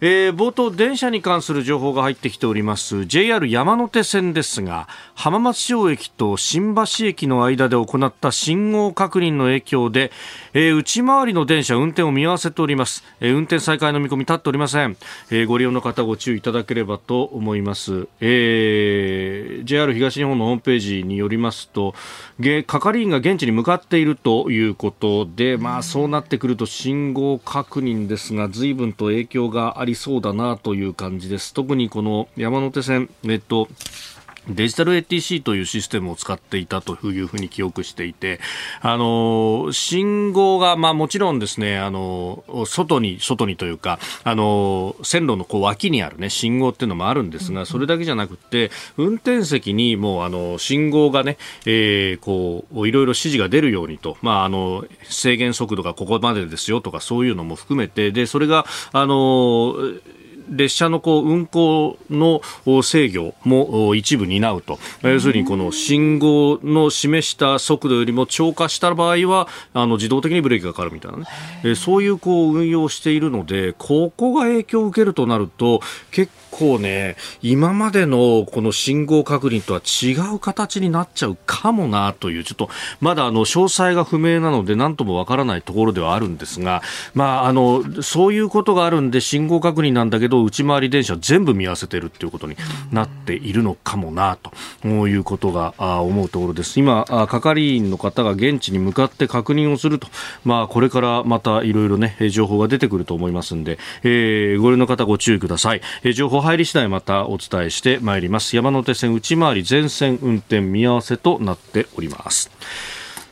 [0.00, 3.06] えー、冒頭電車に関する情報が入ってきております。
[3.06, 10.12] JR 山手線ですが浜松町駅と新橋駅の間で行った信号確認の影響で、
[10.52, 14.96] えー、内回りの電車運転を見合わせております、えー、運転再開の見込み立っておりません、
[15.30, 21.94] えー、ご利用の方ご注意いただければと思います、えー、JR 東日本のホームページによりますと
[22.66, 31.54] 係員が現地に向かっているということでまあそうなってくると信号確認ですが随分と影響がありりそうだなという感じです。
[31.54, 33.68] 特にこの山手線、えっと、
[34.48, 38.40] デジタル ATC というシステムを使っていたというふうに記憶していて、
[38.80, 59.74] あの、信号が、まあもちろんですね、あの、外に、外にというか、あの、線路のこう脇にあるね、信号っていうのもあるんですが、それだけじゃなくて、運転席にもう、あの、信号がね、えー、こう、いろいろ指示が出るようにと、まあ、あの、制限速度がここまでですよとか、そういうのも含めて、で、それが、あの、
[60.48, 62.40] 列車のこう運行の
[62.82, 71.24] 制御も一部担うと、要するにこの信号の示した速度よりも超過した場合はあの自動的にブレーキがかかるみたいなね、
[71.64, 75.80] えそういうこう運用しているのでここが影響を受けるとなると
[76.10, 86.82] 結構ね今までのこの信号確認とは違う形になっちゃうかもなというちょっとまだあの詳細が不明なので何ともわからないところではあるんですが、
[87.14, 92.56] まあ、あのそういうことがあるんで信号確認なんだけど内回り電車全部見合わせているということに
[92.90, 94.38] なっているのかもな
[94.82, 96.78] ということが思うところです。
[96.78, 100.08] 今、係員の方が現地に向かって確認をすると、
[100.44, 105.80] まあ、これからまたいろいろね、情報が出てくると思いますんで、えー、ご利用の方ご注意ください。
[106.02, 108.54] えー、情報入り次第またお伝えしてまいります。
[108.54, 112.50] 山手線内回り全線運転見合わせとなっております。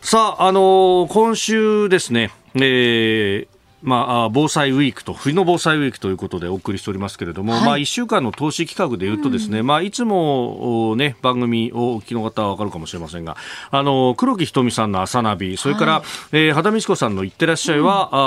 [0.02, 3.53] さあ、あのー、今週ですね、えー、
[3.84, 13.36] まあ、防災ウィークと、冬の防災ウィークということでお送りしておりますけれども、はい、まあ、1週間の投資企画でいうとですね、うん、まあ、いつもね、番組をお聞きの方はわかるかもしれませんが、
[13.70, 16.02] あの、黒木瞳さんの朝ナビ、それから、はい、
[16.32, 18.18] えー、肌美子さんのいってらっしゃいは、うん、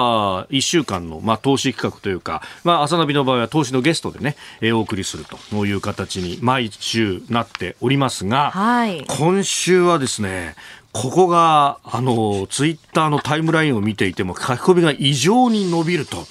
[0.44, 10.56] あ1週間の、まあ、投資企画というか、まあ、朝ナビの場合は投資のゲストでね、えー、お送りするという形に毎週なっておりますが、はい、今週はですね、
[10.98, 16.26] ここが、あの、ツイッターのタイムラインを見ていても、書き込みが異常に伸びると。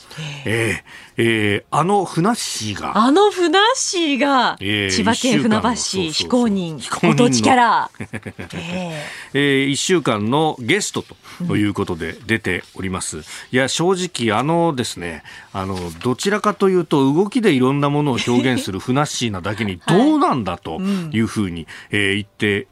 [0.44, 2.97] えー、えー、あのふなっしーが。
[2.99, 7.91] あのふなっしーが、えー、千葉県船橋市非公認、ご当地キャラ。
[8.00, 8.93] えー、
[9.34, 11.04] えー、1週間のゲスト
[11.47, 13.19] ということで出ております。
[13.19, 15.22] うん、いや、正直、あのですね、
[15.53, 20.81] あの、どちらかというと、動きでいろんなものを表現するふなっしーなだけに、 どうなんだと
[21.12, 22.66] いうふうに、えー、言って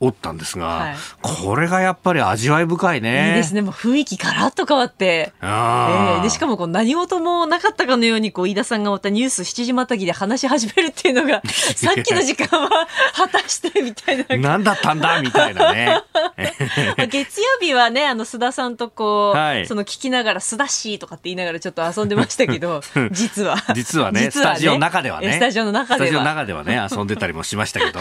[0.00, 3.30] おったんですが、はい、これがやっぱり味わい深いね。
[3.30, 3.62] いいですね。
[3.62, 5.32] もう雰囲気ガラッと変わって。
[5.42, 11.42] えー、でしかもこう何事もなかったかのようにこう飯田さんがまたニュース7時またぎで話し始めるっていうのが
[11.74, 12.68] さっきの時間は
[13.14, 14.24] 果たしてみたいな。
[14.36, 16.02] 何だったんだみたいなね。
[17.10, 28.00] 月曜日はねあの須田さんとこう、はい、その聞きながら須田しとかって言いながらちょっと遊んでましたけど 実は実はね、ね、スタジオの中ではねスタジオの中ではスタジオの中ではね遊んでたりもしましたけど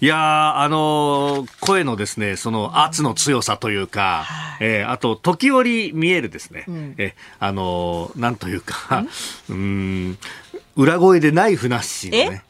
[0.00, 0.29] いや
[0.62, 4.26] あの声のですね、その圧の強さというか、
[4.60, 9.04] うん、えー、あと、時折見えるですね、うん、えあのなんというか、
[9.48, 10.18] うん、
[10.76, 12.42] 裏声でないふなっしーのね、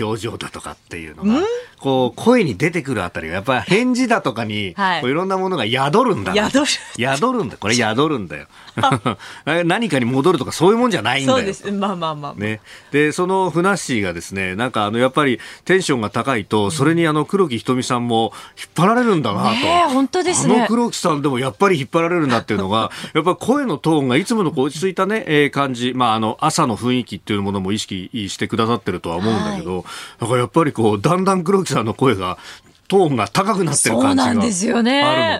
[0.00, 1.40] 表情だとかっていうのが、
[1.78, 6.34] こう、声に出てくるあたりが、やっぱり返事だとかに、はい、いろんなものが宿るんだ。
[6.34, 6.66] 宿る。
[6.96, 7.56] 宿るんだ。
[7.56, 8.46] これ宿るんだよ。
[9.64, 11.38] 何かに戻るとかそういうもんじゃないんだよ。
[11.38, 11.70] そうです。
[11.72, 12.40] まあまあまあ。
[12.40, 12.60] ね。
[12.92, 19.50] で、そのふなっしーがですね、なんかあの、やっぱりテンションが高いと、それにあの、黒木瞳さんも引っ張られるんだなと。
[19.50, 20.56] ね本当ですね。
[20.56, 29.84] あの黒木さんでもやっぱり引っ張られるんだっていうのが、 やっぱり声のトーンがいつもの落ち着いたね、えー、感じ、まああの、朝の雰囲気っていうものも意識してくださってるとは思うんだけど、はい、
[30.20, 32.38] だからやっぱりこう、だんだん黒木さんの声が、
[32.88, 34.72] トーンが高くなってる感じがあるので、そ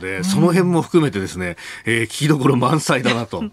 [0.01, 3.45] でその辺も含めてですね、えー、聞きどころ満載だなと。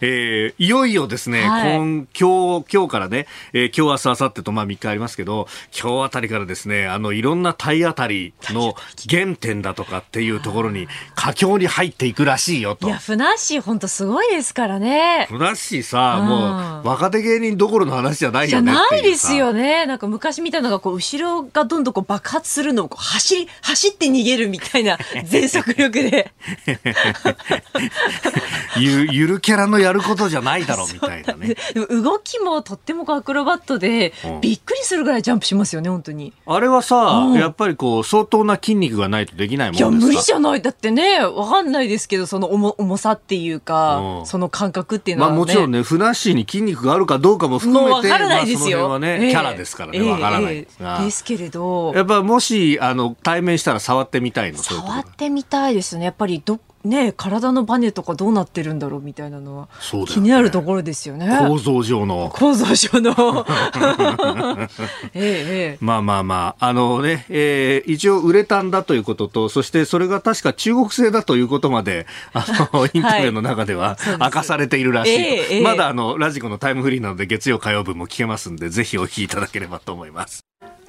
[0.00, 5.46] えー、いよいよですね、はい、今今日、今日からね、えー、今日明日明後日とまあ3日ありますけど、
[5.78, 8.74] 今日あたりからですね、あの、いろんな体当たりの
[9.08, 12.88] 原点だとかっていうところに、佳境に入っていくらしいよと。
[12.88, 15.26] いや、ふなっしー本当すごいですからね。
[15.28, 19.86] ふなっしーさ、うん、もう、若手芸人どころの話じゃないよねじゃないですよね。
[19.86, 26.32] なんか昔みたいなのが、こう、後ろがどんどんこう爆発するのをこう走り、走って逃げるみたいな全速力で。
[28.78, 31.54] ゆゆるキャラのやることじゃないだろうみたいなね。
[31.74, 36.32] でも動きもとってもアクロバットで、うん、びっくりするぐらいジャンプしますよね、本当に。
[36.46, 39.90] あれはさ、うん、やっぱりこう、相当な筋肉がないとできないもんですか？
[39.90, 40.62] いや、無理じゃない。
[40.62, 48.88] だってね、わかんないですけど、その重重さっていうか、うん、その感覚っていうのは、ね、まあもちろんね、ふなっしーに筋肉があるかどうかも含めて、もうわからないですよ。
[48.88, 51.81] まあ、その辺はね、えー、キャラですからね、わ、からない、えー、ですけれど。
[51.94, 56.04] やっぱもし、あの、対面したら触ってみたいの触ってみたいですね。
[56.04, 61.28] やっぱりどね体のバネとかどうなってるんだろうみたいなのは、ね、気になるところですよね。
[61.48, 62.30] 構造上の。
[62.34, 63.46] 構造上の。
[65.14, 75.12] ええ、まあまあまあ、あのね、えー、一応売れたんだということと、そしてそれが確か中国製だということまで、あの、インタビューの中では明かされているらしい。
[75.14, 80.44] えー、まだあの、ラジコのタイムフリーなので月曜火曜分も聞けますんで、ぜひお聞きいただければと思います。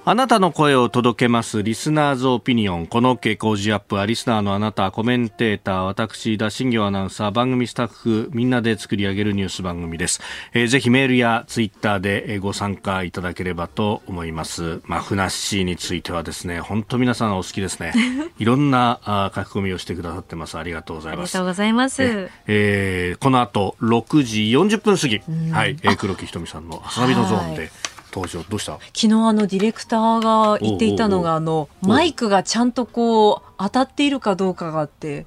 [0.05, 2.87] あなたの声を届けますリスナーズオピニオン。
[2.87, 10.19] この傾向ジアップはリスナーのあなた、コメンテーター、私、田新行アナウンサー、番組スタッフ、みんなで作り上げるニュース番組です。
[10.53, 14.81] えー、ぜひメールやツイッターでご参加いただければと思います。
[14.83, 17.93] まあ、ふなっしーについてはですね、本当皆さんお好きですね。
[18.37, 20.57] いろんなあ書き込みをしてくださってます。
[20.57, 21.33] ありがとうございます。
[21.37, 22.03] ありがとうございます。
[22.03, 25.21] ええー、この後、6時40分過ぎ、
[25.53, 27.71] はい、えー、黒木ひとみさんの遊びのゾーンで、
[28.13, 28.73] 登場どうした？
[28.73, 35.25] 昨日あのディレクターが言っていたのがあのマイクがちゃんとこう当たっているかどうかがあって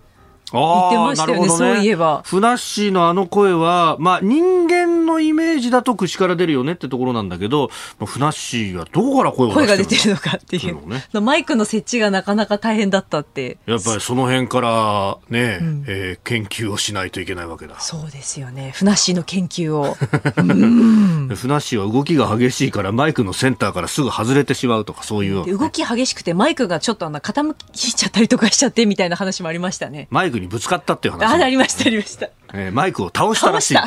[0.53, 2.23] 言ってましたよね、ねそういえば。
[2.25, 7.69] ふなっしーのあの声は、まあ、人間のイメージだと口から出るよねってところなんだけど、
[8.05, 10.89] ふなっしーはどこから声が出てるのかっていう。
[10.89, 13.59] ね、マイクの設置がなかなか大変だったって。
[13.67, 17.81] やっぱりその辺からね、うん、えー、研究をしないといけないわけだ。
[17.81, 18.73] そうですよね。
[18.75, 19.95] ふなっしーの研究を。
[19.95, 30.09] ふなっしーは動きが激しいから、マイクのセンターからすぐ外れてしまうとか、そういう、ね、動き激しくて、マイクがちょっとあの傾きちゃったりとかしちゃってみたいな話もありましたね。
[30.11, 31.25] マイクにぶつかったっていう話。
[31.25, 32.29] あ、ありました、ありました。
[32.53, 33.75] えー、マイクを倒したらしい。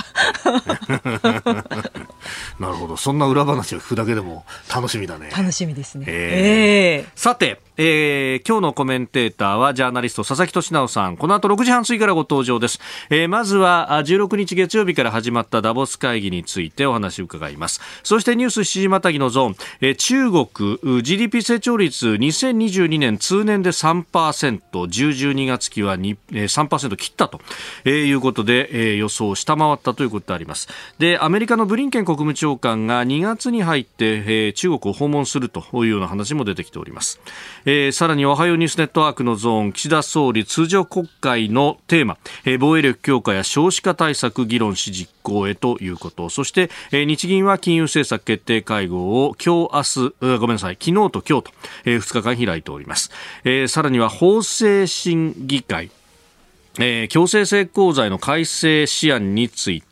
[2.59, 2.97] なるほど。
[2.97, 5.29] そんな裏話を聞くだけでも楽しみだね。
[5.35, 6.05] 楽しみですね。
[6.07, 11.15] えー、えー、さて、えー、今日のコメンテーターはジャーナリスト佐々木俊直さん。
[11.15, 12.77] この後6時半過ぎからご登場です。
[13.09, 17.79] えー、まずは16日月曜日から始まったダボス会議についてお話を伺います。
[18.03, 27.39] そしてニュース7時またぎのゾーン、えー、中国 GDP 成長率2022年通年で3%、10、12月期は2、えー、3%切ったと、
[27.85, 30.67] えー、いうことで、えー、予想を下回ったということであります。
[30.97, 37.21] で、アメリカのブリンケン国務長官が2月に入って、えー、中国を訪問するというような話も出てきております。
[37.71, 46.29] えさらにおはようニュースネットワークのゾーン岸田総理通常国会のテーマ、えー、防衛力強化や少子化対策議論し実行へということ。
[46.29, 51.51] そして、えー、日銀は金融政策決定会合を今日明日ごめんなさい昨日と今日と、
[51.85, 53.11] えー、2日間開いております、
[53.43, 55.91] えー、さらには法制審議会。
[56.79, 59.88] えー、強制性交罪の改正試案について、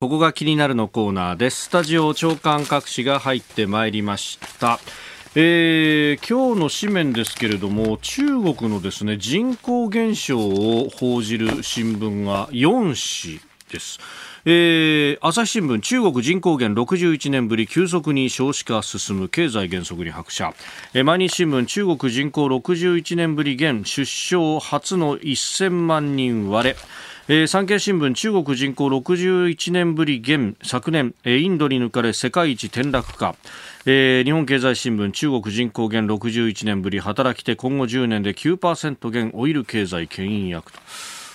[0.00, 1.64] ここが気になるのコーナーです。
[1.64, 4.78] スタジオ朝刊各紙が入ってまいりました。
[5.40, 13.47] えー、今日の紙面ですけれども中国のですね人口減少を報じる新聞が4紙。
[13.68, 14.00] です。
[14.44, 20.54] えー、朝日新聞中国人口減61年ぶり急速に少子化進む経済減速に拍車、
[20.94, 26.76] えー、毎日新聞中国人口61年ぶり減出生初の1000万人割れ
[27.30, 33.36] えー、産経新聞中国人口61年ぶり減昨年、えー、インドに抜かれ世界一転落か
[33.84, 40.78] えー、日本経済新聞中国人口減61年ぶり働き手今後10年で9%減老いる経済牽引役と。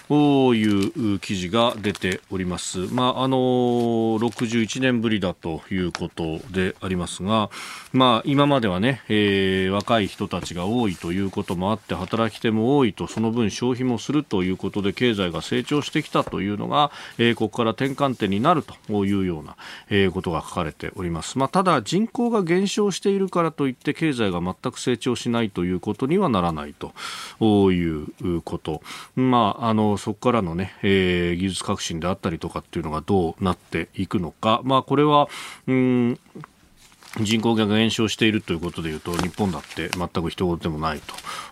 [0.10, 2.80] ういう記事が出ております。
[2.92, 7.50] まあ、あの61年ぶりだということでありますが、
[7.92, 19.56] まあ、今まではね、えー、若い人たちが多いということもあって働き手も多いとその分消費もするということで経済が成長してきたというのが、えー、ここから転換点になるというような、
[19.90, 21.38] えー、ことが書かれております。
[21.38, 26.94] まあ、ただ人口が減少しているからといって経済が全く成長しないということにはならないと
[27.72, 28.82] いうこと。
[29.16, 35.30] まあ、あのそこからのね、えー、技術革新であったりとかっていうのがどうなっていくのか、まあ、これは、
[35.66, 36.20] うん
[37.22, 41.02] 人口が減少しているということでいうと日本だって全く人事でもない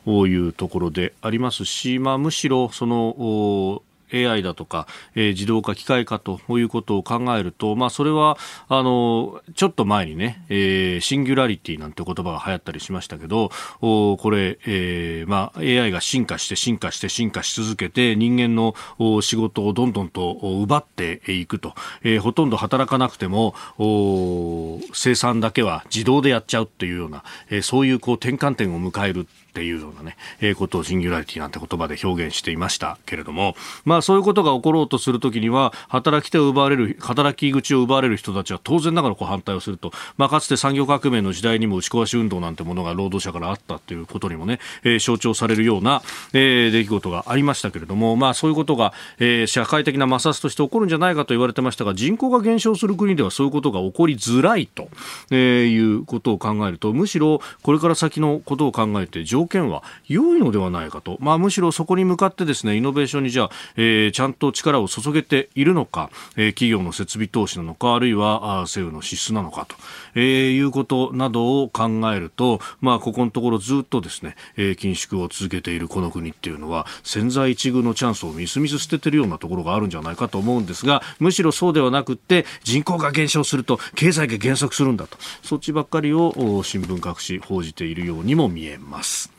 [0.05, 8.37] というところでありますし、まあ、むしろその AI だとか、えー、自動化、機械化ということを考えると、まあ、それは、
[8.67, 13.51] あの、ちょっと前にね、えー、シンギュラリティなんて言葉が流行ったりしましたけど、
[13.81, 18.75] おこれ、えー、まあ、AI が進化して進化して進化し続けて、人間の
[19.21, 32.97] 仕事をどんどんと奪っていくと、えー、ほとんど働かなくても、お生産だけは自動でやっちゃうっていうような、えー、そういうこう転換点を迎えるっていうようなね、えー、ことをシンギュラリティなんて言葉で表現していました。
[33.05, 54.89] けれども、まあそういうことが起ころうとするときには、働き手を奪われる、働き口を奪われる人たちは当然ながらこう反対をすると、まあかつて産業革命の時代にも打ち壊し運動なんてものが労働者からあったということにもね、えー、象徴されるような、えー、出来事がありましたけれども、まあそういうことが、えー、社会的な摩擦として起こるんじゃないかと言われてましたが、人口が減少する国ではそういうことが起こりづらいと、
[55.29, 69.75] えー、いうことを考えると、むしろこれから先のことを考えて条件は良いのではないかと、まあ、むしろそこに向かってですねイノベーションにじゃあ、えー、ちゃんと力を注げているのか、えー、企業の設備投資なのかあるいはあ政府の支出なのかと、
[70.15, 89.30] えー、いうことなどを考えると、まあ、ここのところずっとですね、えー、緊縮を続けているこの国っていうのは千載一遇のチャンスをみすみす捨ててるようなところがあるんじゃないかと思うんですがむしろそうではなくって人口が減少すると経済が減速するんだとそっちばっかりを新聞各紙報じているようにも見えます。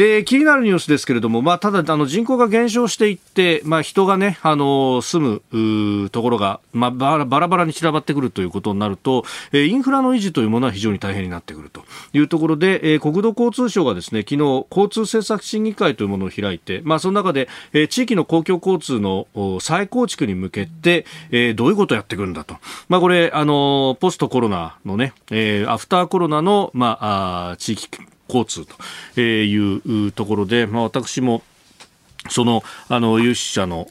[0.00, 11.84] えー、気になるニュースですけれども、まあ、ただあの人口が減少していって、まあ、人がね、あの住むところが、まあ、バラバラに散らばってくるということになると、えー、インフラの維持というものは非常に大変になってくると。
[12.12, 19.26] いうところで、えー、国土交通省がですね昨日交通政策審議会というものを開いて、まあ、その中で、えー、地域の公共交通の
[19.60, 22.56] 再構築に向けて、えー、どういうことをやってくるんだと、
[22.88, 27.88] まあ、これあのポストコロナのね、えー、アフターコロナの、まあ、あ地域
[28.28, 28.66] 交通
[29.14, 31.42] というところで、まあ、私も
[32.28, 33.88] そのあの有識者の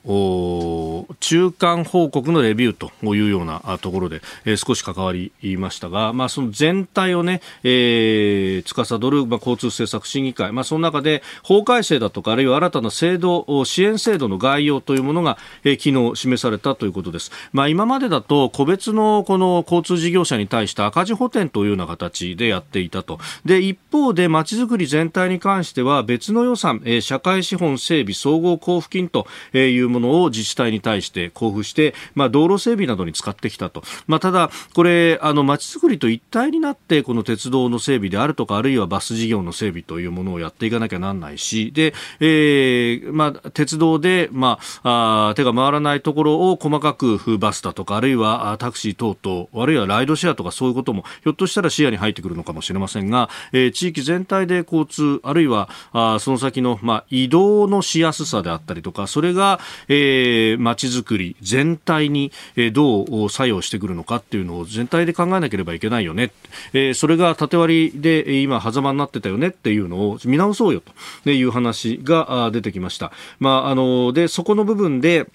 [1.20, 23.20] 中間報告のレビューというようなところで、えー、少し関わりましたが、まあ、その全体をね、えー、司る、まあ、交通政策審議会、まあ、その中で法改正だとかあるいは新たな制度支援制度の概要というものが、えー、昨日示されたということです、まあ、今までだと個別のこの交通事業者に対して赤字補填というような形でやっていたと。
[23.46, 33.84] で一方でまちづくり全体に関しては別の予算、えー、社会資本整備総合交付金というものを自治体に対して交付して、まあ、道路整備などに使ってきたと。
[34.06, 66.32] まあ、ただ、これ、あの、街づくりと一体になって、この鉄道の整備であるとか、あるいはバス事業の整備というものをやっていかなきゃなんないし、で、えー、まあ、鉄道で、まあ、あ手が回らないところを細かくバスだとか、あるいはタクシー等々、あるいはライドシェアとかそういうことも、ひょっとしたら視野に入ってくるのかもしれませんが、えー、地域全体で交通、あるいは、あその先の、まあ、移動のしやすさであったりとか、それが、えー、街づくり全体に、えー、どう作用してくるのかっていうのを全体で考えなければいけないよね。
[66.74, 70.82] えー、それが縦割りで今、狭間になってたよねっていうのを見直そうよ
[71.24, 73.12] という話が出てきました。
[73.40, 75.28] まあ、あの、で、そこの部分で、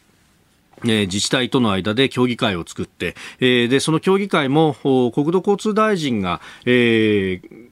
[0.85, 7.72] え自治体との間で協議会を作って、え、で、その協議会も国土交通大臣が、えー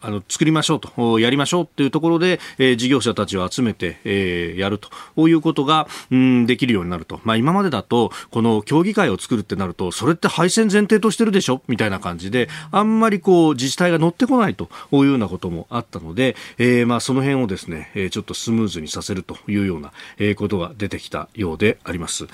[0.00, 7.20] あの作りましょうと、やりましょうっていうところで、えー、事業者たちを集めて、えー、やるということが、うん、できるようになると。
[7.24, 11.62] まあ今までだと、この協議会を作るってなると、それって配線前提としてるでしょ？
[11.68, 22.26] みたいな感じで、あんまりこう自治体が乗ってこないというようなこともあったので、えー、まあその辺をですね、えちょっとスムーズにさせるというような、えことが出てきたようであります。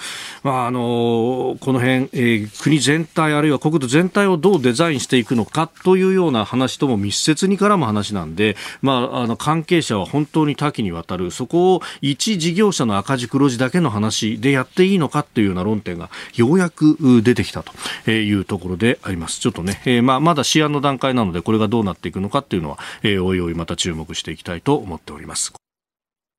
[0.42, 19.40] まああのこの辺、え国全体あるいは国土全体をどうデザインしていくのかというような話とも密接にからも話なんで、まあ、あの関係者は本当に多岐にわたるそこを一事業者の赤字黒字だけの話でやっていいのかっていうような論点がようやく出てきたというところであります。
[19.40, 25.63] ちょっとね、えー、まあ、まだ試案の段階なのでこれがどうなっていくのかっていうのは、えー、おいおいまた注目していきたいと思っております。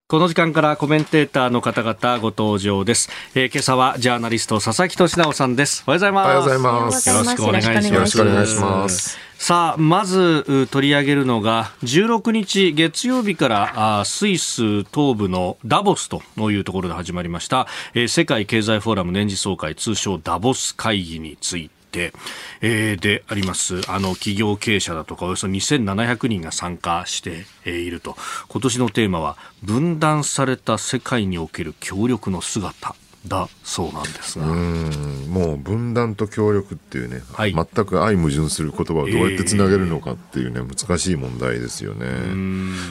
[0.08, 3.10] この時間からコメンテーターの方々ご登場です。
[3.34, 5.84] えー、今朝はジャーナリスト佐々木俊直さんです。
[5.88, 6.26] おはようございます。
[6.26, 7.10] おはようございます。
[7.10, 7.88] よろしくお願いします。
[7.92, 9.18] よろしくお願いします。
[9.40, 16.22] さあ、まず取り上げるのが、16日月曜日からあスイス東部のダボスと
[16.52, 22.14] いうところで始まりました、えー、世界経済フォーラム年次総会通称ダボス会議について、
[22.60, 23.82] えー、であります。
[23.90, 28.18] あの企業経営者だとかおよそ2700人が参加していると。
[28.50, 32.96] 今年のテーマは分断された世界における協力の姿
[33.28, 34.46] だそうなんですが。
[34.46, 42.08] もう分断と協力っていうね、はい、全く相矛盾する言葉をどうやってつなげるのかっていうね、えー、難しい問題ですよね。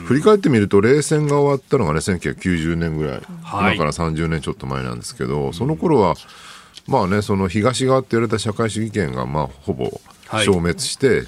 [0.07, 6.15] 振り返ってみると冷戦が終わったのがね1990年ぐらい、はい、今から30年ちょっと前なんですけどその頃は
[6.87, 10.01] まあね、その東側って言われた社会主義権がまあほぼ
[10.31, 11.27] 消滅して、はい、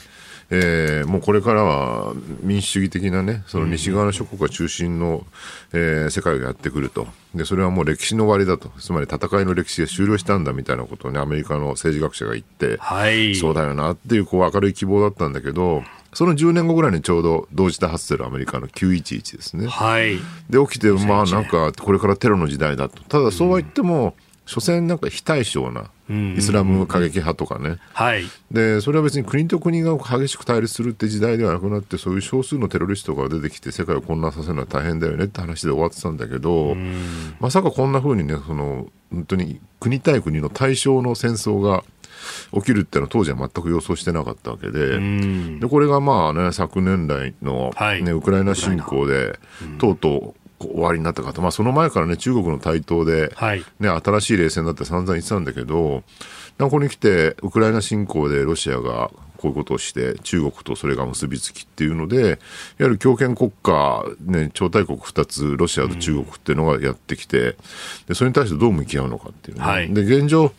[0.50, 5.25] えー、もうこれからは民主主義的なね、その西側の諸国が中心の、
[5.72, 7.06] えー、世界がやってくると。
[7.34, 8.70] で、それはもう歴史の終わりだと。
[8.78, 15.82] つまり戦いの歴史が終了したんだみたいなことをね、アメリカの政治学者が言って、はい、そうだよなっていうこう明るい希望だったんだけど、
[16.12, 19.66] その10年後ぐらいにちょうど同時多発テロアメリカの911ですね。
[19.66, 20.16] はい。
[20.48, 23.02] で、起きて、まあなんかこれからテロの時代だと。
[23.04, 28.22] ただそうは言っても、うん所詮なんか非対称なイスラム過激派とかね、はい、
[28.52, 36.76] でそれは別に国と国が激しく対立するって時代ではなくなってそういう少数のテロリストが出てきて世界を混乱させるのは大変だよねって話で終わってたんだけど
[37.40, 41.82] まさかこんなふうにねその本当に国対国の対象の戦争が
[42.54, 44.98] 起きるっていうのは当時は全く予想してなかったわけで
[45.58, 49.38] でこれがまあね昨年来のね、はい、ウクライナ侵攻で
[49.78, 53.64] とうとう終わりになったかと、まあ、その前からね、中国の台頭で、はい。
[53.80, 56.02] ね、新しい冷戦だって散々言ってたんだけど、
[56.58, 62.36] ここに来て、ウクライナ侵攻でロシアがこういうことをして、中国とそれが結びつきっていうので、いわ
[62.78, 67.56] ゆる強権国家、ね、超大国2つ、ロシアと中国っていうのがやってきて、
[68.08, 69.62] でそれに対してどう向き合うのかっていうね。
[69.62, 70.52] はい、で現状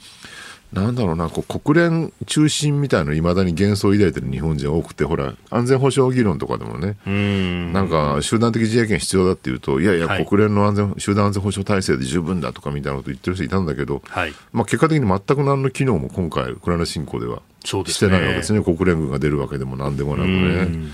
[0.73, 20.89] なんだろうな、こう国連中心みたいなのいまだに幻想を抱いてる日本人多くて、ほら、安全保障議論とかでもね、んなんか集団的自衛権必要だっていうと、いやいや、国連の安全、集団安全保障体制で十分だとかみたいなこと言ってる人いたんだけど、はい、まあ結果的に全く何の機能も今回、ウクライナ侵攻ではしてないわけですね、すね国連軍が出るわけでもなんでもなくね。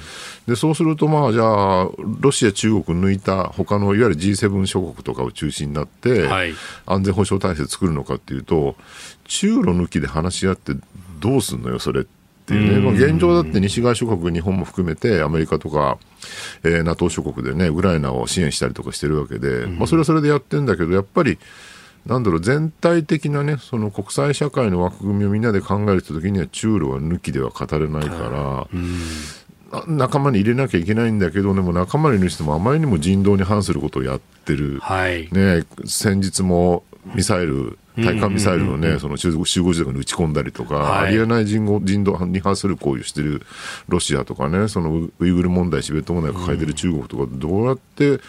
[0.48, 6.54] でそうすると、まあ、じゃあ、ロシア、中国抜いた他のいわゆる G7 諸国とかを中心になって、はい、
[6.86, 8.76] 安全保障体制作るのかっていうと、
[9.26, 10.74] 中ロ抜きで話し合って
[11.20, 12.06] どうすんのよ、それっ
[12.46, 15.98] ていうね、まあ、現状だって西側諸国、日本も含めて、アメリカとか、
[16.64, 21.40] えー、NATO 諸国でね、ウクライナを支援したりとかしてるわけで、まあ、それはそれでやってるんだけど、やっぱり、
[22.06, 28.80] なんだろう、全体的なね、その国際社会の枠組みをみんなで考えるときには、中ロは抜きでは語れないから、
[29.88, 34.80] 仲間に入れなきゃいけないんだけど、でも仲間に入れてもあまりにも人道に反することをやってる。
[34.82, 36.84] はい、ね、先日も
[37.16, 43.42] ミサイル、対艦ミサイルのね、その集合住宅に撃ち込んだりとか、はい、ありえない人人道に反する行為をしている
[43.88, 48.20] ロシアとかね、そのウイグル問題、チベット問題を抱えている中国とか、どうやって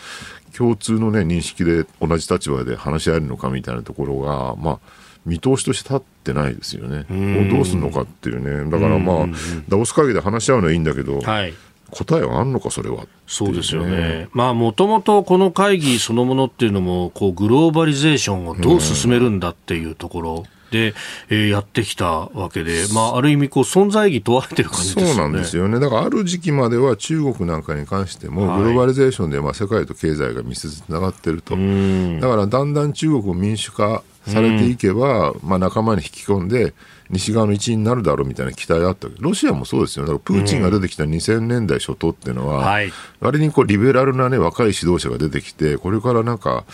[0.57, 4.79] 共通のね、認識で同じ立場で話し合えるのかみたいなところが、まあ、
[5.27, 7.07] 見通しとして立ってないですよね。
[7.51, 8.71] どうするのかっていうね。
[8.71, 9.27] だからまあ、
[9.69, 11.55] ダボス会議で話し合うのはいいんだけど、はい、
[11.91, 14.29] 答えはあるのか、それは、ね、そうですよね。
[14.33, 20.45] まあ、もともとこの会議そのものっていうのも、こう、グローバリゼーションをどう進めるんだっていうところ。
[20.71, 20.93] で、
[21.29, 25.13] えー、やってきたわけで、まあ、ある意味こう存在意義問われてる感じですよね。
[25.13, 25.79] そうなんですよね。
[25.79, 31.55] だからある時期までは中国なんかに関しても、グローバリゼーションでまあ世界と経済が密接につながってると。
[31.55, 36.75] だからだんだん中国を民主化されていけば、まあ、仲間に引き込んで、
[37.11, 39.15] 西側の一員になるだろうみたいな期待あったけ。
[39.15, 42.93] ど、ロシアもそうですよ、だからプーチンが出てきた2000年代初頭っていうのは、うん。
[43.21, 46.65] 割にこうリベラルな、ね、若い指導者が出てきて、これからなんか、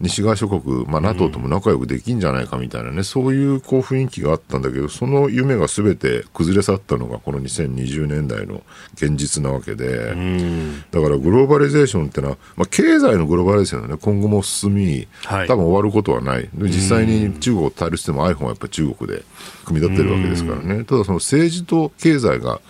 [0.00, 8.62] 西側諸国、まあ、NATO とも仲良くできんじゃないかみたいなね、そういうこう雰囲気があったんだけど、その夢がすべて崩れ去ったのが、この2020年代の
[8.94, 16.48] 現実なわけで、うん、だからグローバリゼーションってのは、まあ、経済のグローバリゼーションはね、今後も進み、多分終わることはない。
[16.54, 19.22] 実際に中国と対立しても iPhone はやっぱり中国で
[19.64, 22.60] 組み立ってるわけですからね、ただその政治と経済が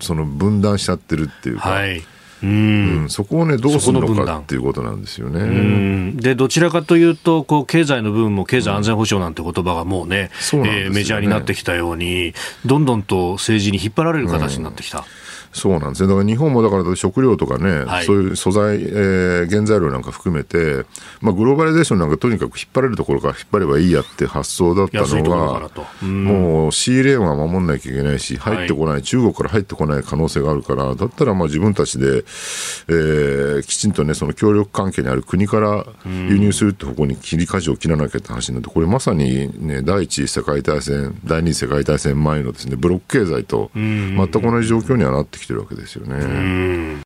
[0.00, 1.70] その分断しちゃってるっていうか。
[1.70, 2.02] はい。
[2.42, 6.12] うん、そこをね、どうするのかっていうことなんですよね。
[6.14, 10.84] で、どちらかというと、こう、経済の部分も経済安全保障なんて言葉がもうね、うん、ね。
[10.84, 12.34] えー、メジャーになってきたように、
[12.66, 15.06] どんどんと政治に引っ張られる形になってきた。
[15.54, 16.08] そうなんですね。
[16.08, 20.84] だから日本もだから食料とかね、はい、そういう素材、えー、原材料なんか含めて、
[21.20, 25.70] まあ、グローバリゼーションなんかとにかく引っ張れるところから引っ張ればいいやって発想だったのが、
[26.02, 32.24] うん、もう仕入れは守んなきゃいけないし、入ってこない、はい、中国から入ってこない可能性があるから、だったらまあ自分たちで、
[32.88, 47.02] えー、きちんとね、その協力関係にある国から輸入するって方向に切り舵を切らなきゃって話になって、これまさにね、第一次世界大戦、第二次世界大戦前のですね、ブロック経済と全く同じ状況にはなってきてるわけですよね。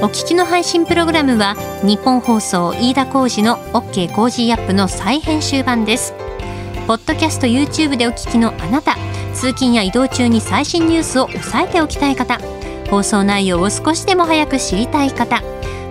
[0.00, 1.54] お聞きの配信プログラムは
[1.84, 6.12] ニッポン放送飯田浩司の OK コージーアップの再編集版です。
[6.88, 8.96] ポッドキャスト YouTube でお聞きのあなた、
[9.32, 12.40] 通勤や移動中に最新ニュースを押さえておきたい方、
[12.90, 15.40] 放送内容を少しでも早く知りたい方、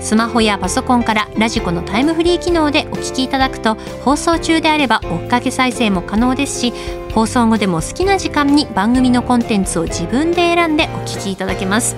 [0.02, 6.74] スマホやパソコンからラジコのタイムフリー機能でお聞きいただくと放送中であれば追っかけ再生も可能ですし
[7.14, 11.96] 放送後でも好きな時間に番組のコンテンツを自分で選んでお聞きいただけます。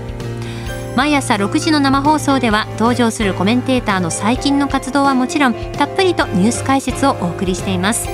[0.96, 8.08] 毎朝6時の生放送では登場するコメンテーターの最近の活動はもちろんたっぷりとニュース解説をお送りしています。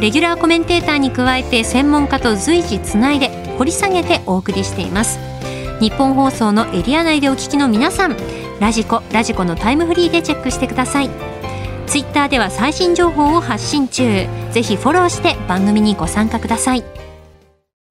[0.00, 5.18] レギュラーコメンテーターに加えて専門家と随時つないで掘り下げてお送りしています。
[5.80, 8.16] 日本放送のエリア内でお聞きの皆さん
[8.60, 11.10] ラジコラジコのタイムフリーでチェックしてください
[11.86, 16.84] ツイッターでは最新情報を発信中ぜひフォローして番組にご参加ください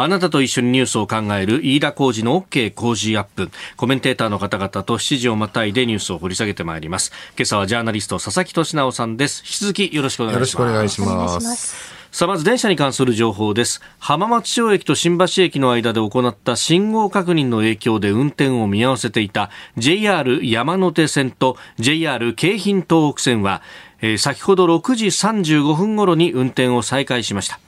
[0.01, 3.51] あなたと一緒にニュースを考える飯田浩二の OK 工事アップ。
[3.75, 7.11] コメンテーターの方々と7時をまたいでニュースを掘り下げてまいります。
[7.37, 9.43] 今朝はジャーナリスト佐々木俊直さんです。
[9.43, 10.71] 引き続きよろしくお願いします。
[10.71, 11.98] よろしくお願いします。
[12.11, 13.81] さあまず電車に関する情報です。
[13.99, 23.61] 浜松町駅と新橋駅の間で行った信号確認の影響で運転を見合わせていた JR 山手線と JR 京浜東北線は
[24.01, 27.59] えー、先ほど6時35分ごろに運転を再開しました、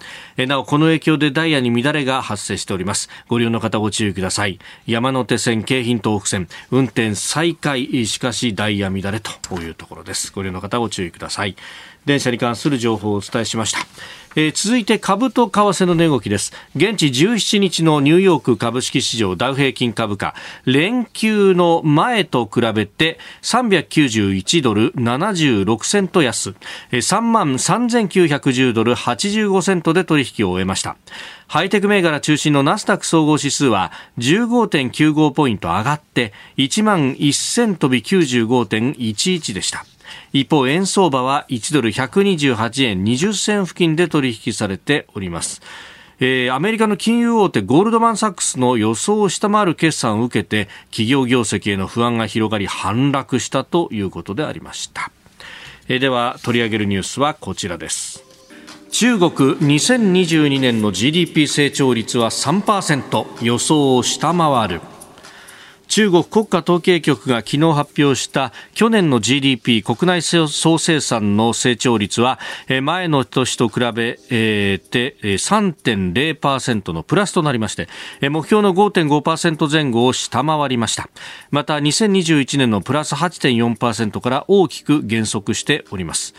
[0.46, 3.10] なおこの影響でダイヤに乱れが発生しております。
[3.28, 4.60] ご利用の方ご注意ください。
[4.86, 10.32] 山手線京浜東北線運転再開しかしダイヤ乱れというところです。
[10.32, 11.56] ご利用の方ご注意ください。
[12.06, 13.80] 電車に関する情報をお伝えしました。
[14.36, 16.54] えー、続いて株と為替の値動きです。
[16.76, 26.56] 現地17日のニューヨーク株式市場ダウ平均株価連休の前と比べて391ドル76セント安。
[26.92, 30.98] 3万3910ドル85セントで取引を終えました。
[31.48, 39.86] ハイテク銘柄中心のナスダック総合指数は15.95ポイント上がって1万1000飛び95.11でした。
[40.34, 45.62] 一方円相場は1ドル128円20銭付近で取引されております。
[46.24, 55.12] えー、アメリカの金融大手ゴールドマン・サックスの予想を下回る決算を受けて企業業績への不安が広がり反落したということでありました、
[55.88, 58.31] えー、では取り上げるニュースはこちらです。
[58.92, 64.82] 中国2022年の GDP 成長率は3%予想を下回る。
[65.88, 72.40] 中国国家統計局が昨日発表した去年の GDP 国内総生産の成長率は
[72.82, 74.80] 前の年と比べて
[75.22, 77.90] 3.0%のプラスとなりまして
[78.30, 81.10] 目標の5.5%前後を下回りました。
[81.50, 86.36] また2021年のプラス8.4%から大きく減速しております。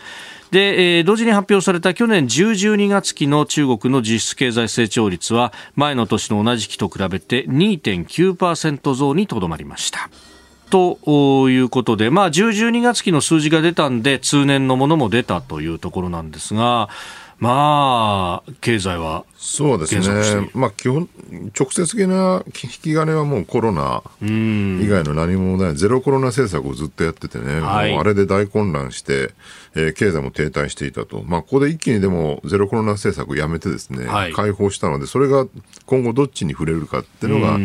[0.53, 10.11] で、えー、同時に発表された去年10、12月期の中国の実質経済成長率は前の年の同じ期と比べて2.9%増にとどまりました。
[10.69, 16.87] ということで、まあ、10、12月期の数字が出たんで、通年のものも出たというところなんですが、
[17.39, 21.09] まあ、経済はそうですね、まあ、基本、
[21.57, 29.31] 直接的な引き金はもうコロナ以外の何もない、ゼロコロナ政策をずっとやっててね、はい、もうあれで大混乱して、
[29.75, 35.45] えー、経済も停滞していたと、まあ、ここで一気にでもゼロコロナ政策をやめてですね、はい、解放したので、それが
[35.85, 37.59] 今後どっちに触れるかっていうのが、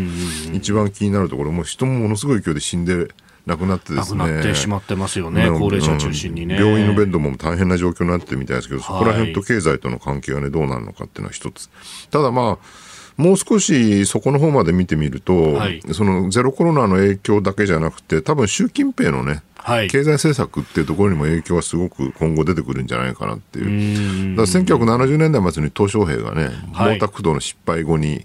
[0.52, 3.08] 一番気になるところ、もう人もものすごい勢いで死んで
[3.48, 4.18] 亡くなってですね。
[4.18, 6.56] 亡くなってしまってますよね、高齢者中心にね。
[6.56, 11.70] 病院のベッドも大変な状況になってるみたいですけど、そこら辺と経済との関係がね、どうなるのかっていうのは一つ。
[12.10, 12.87] ただまあ、
[13.18, 24.34] もう少しそこの方まで見てみると、はい、そのゼロコロナの影響だけじゃなくて、多分習近平のね、はい、経済政策っていうところにも影響がすごく今後出てくるんじゃないかなっていう。
[24.34, 28.24] うだから1970年代末に鄧小平がね、はい、毛沢東の失敗後に、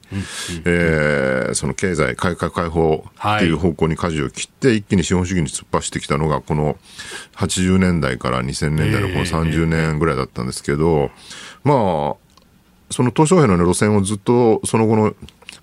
[0.66, 6.78] えー、その経済改革開放っていう方向に舵を切って、一気に資本主義に突っ走ってきたのが、この
[7.36, 11.10] 80年代から2000年代のこの30年ぐらいだったんですけど、
[11.64, 12.23] まあ、
[12.94, 15.14] その鄧小平の、路線をずっとその後の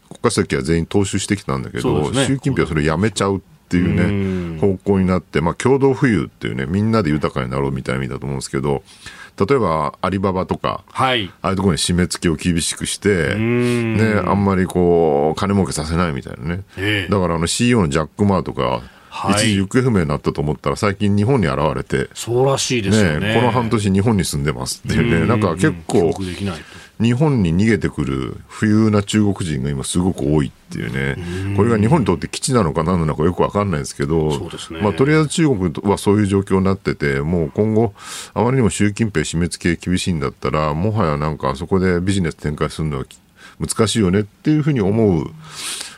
[0.09, 8.83] 国家主席は全員踏襲してきたんだけど、ね、習近平はそれをやめちゃうっっていうね、方向になって、まあ、共同富裕っていうね、みんなで豊かになろうみたいな意味だと思うんですけど、
[9.39, 16.65] 例えばアリババとか、はい、ああいうところに締め付けを厳しくして、ね、あんまりこう、金儲けさせないみたいなね。
[16.77, 26.13] えー、だからあの CEO のジャック・マーとか、はい、一時行方不明になったと思ったら最近日本に現れてそうらしいですね、ね、この半年日本に住んでますっていうねなんか結構
[27.01, 37.95] 日本に逃げてくる富裕な中国人が今すごく多いっていうね、これが日本にとって基地なのか何なのかよくわかんないですけど、ね、まあ、とりあえず中国はそういう状況になってて、もう今後、
[38.35, 43.05] あまりにも習近平締め付け厳しいんだったら、もはやなんかそこでビジネス展開するのは
[43.59, 45.31] 難しいよねっていうふうに思う。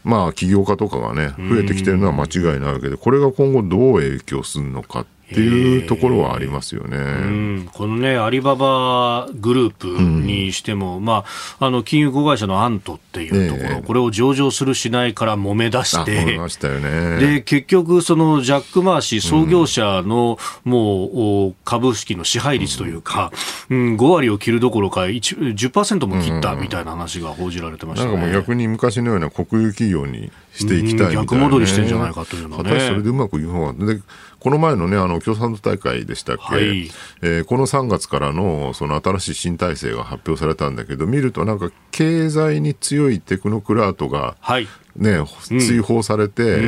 [0.04, 11.24] まあ、起業家とかがね、増えてきてるのは間違いないわけで、これが今後どう影響するのかっていうところはありますよね、うん、このね、アリババグループにしても、うん、ま
[11.58, 23.32] あ、あの金融子会社のアントっていうところ、これを上場するしないから揉め出して、ね、で結局、そのジャック・マー氏、創業者の、もう株式の支配率というか、
[23.70, 32.80] うん、5割を切るどころか、10%も切ったみたいな話が報じられてました、ね、なんかもう逆に昔のような国有企業にしていきたいみたいな、ね、逆戻りしてんじゃないかというのはね。
[32.80, 34.00] それでうまくいく方が、で
[34.42, 36.90] この前のね、あの、共産党大会でしたっけ、はい、
[37.22, 45.24] えー、この3月からの、その新しい新体制が発表されたんだけど、見るとなんか、経済に強いテクノクラートが、はい、ね、
[45.60, 46.66] 追放されて、う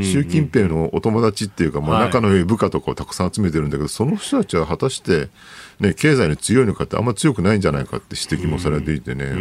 [0.00, 5.30] ん、習近平のお友達っていうか、まあ、仲の良い部下とかをたくさん集めてるんだけど、その人たちは果たして、
[5.80, 9.32] ね、経済に強いのかってあんま強くないんじゃないかって指摘もされていてね、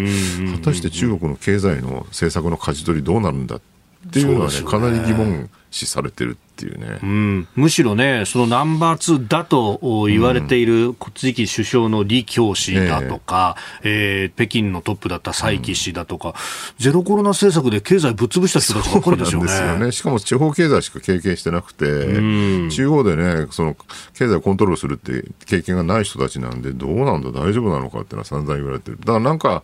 [0.55, 3.72] 果たして中国の経済の政策の舵取りどうなるんだって
[4.19, 16.33] いうのはね、かなり疑問視されてるっていうね、うん、むしろね、そのナンバー2だと言われている次期首相の李強氏だとか、うん、えー、北京のトップだった蔡奇氏だとか、うん、
[16.77, 19.47] ゼロコロナ政策で経済ぶっ潰した人たちばっかりですよね。
[19.47, 19.91] ですよね。
[19.91, 23.75] しかも地方経済しか経験してなくて、うん、中央でね、その
[24.13, 28.97] 経済をコントロールするって経験がない人たちなんで、どうなんだ、大丈夫なのかっていうのは散々言われてる。
[28.99, 29.63] だからなんか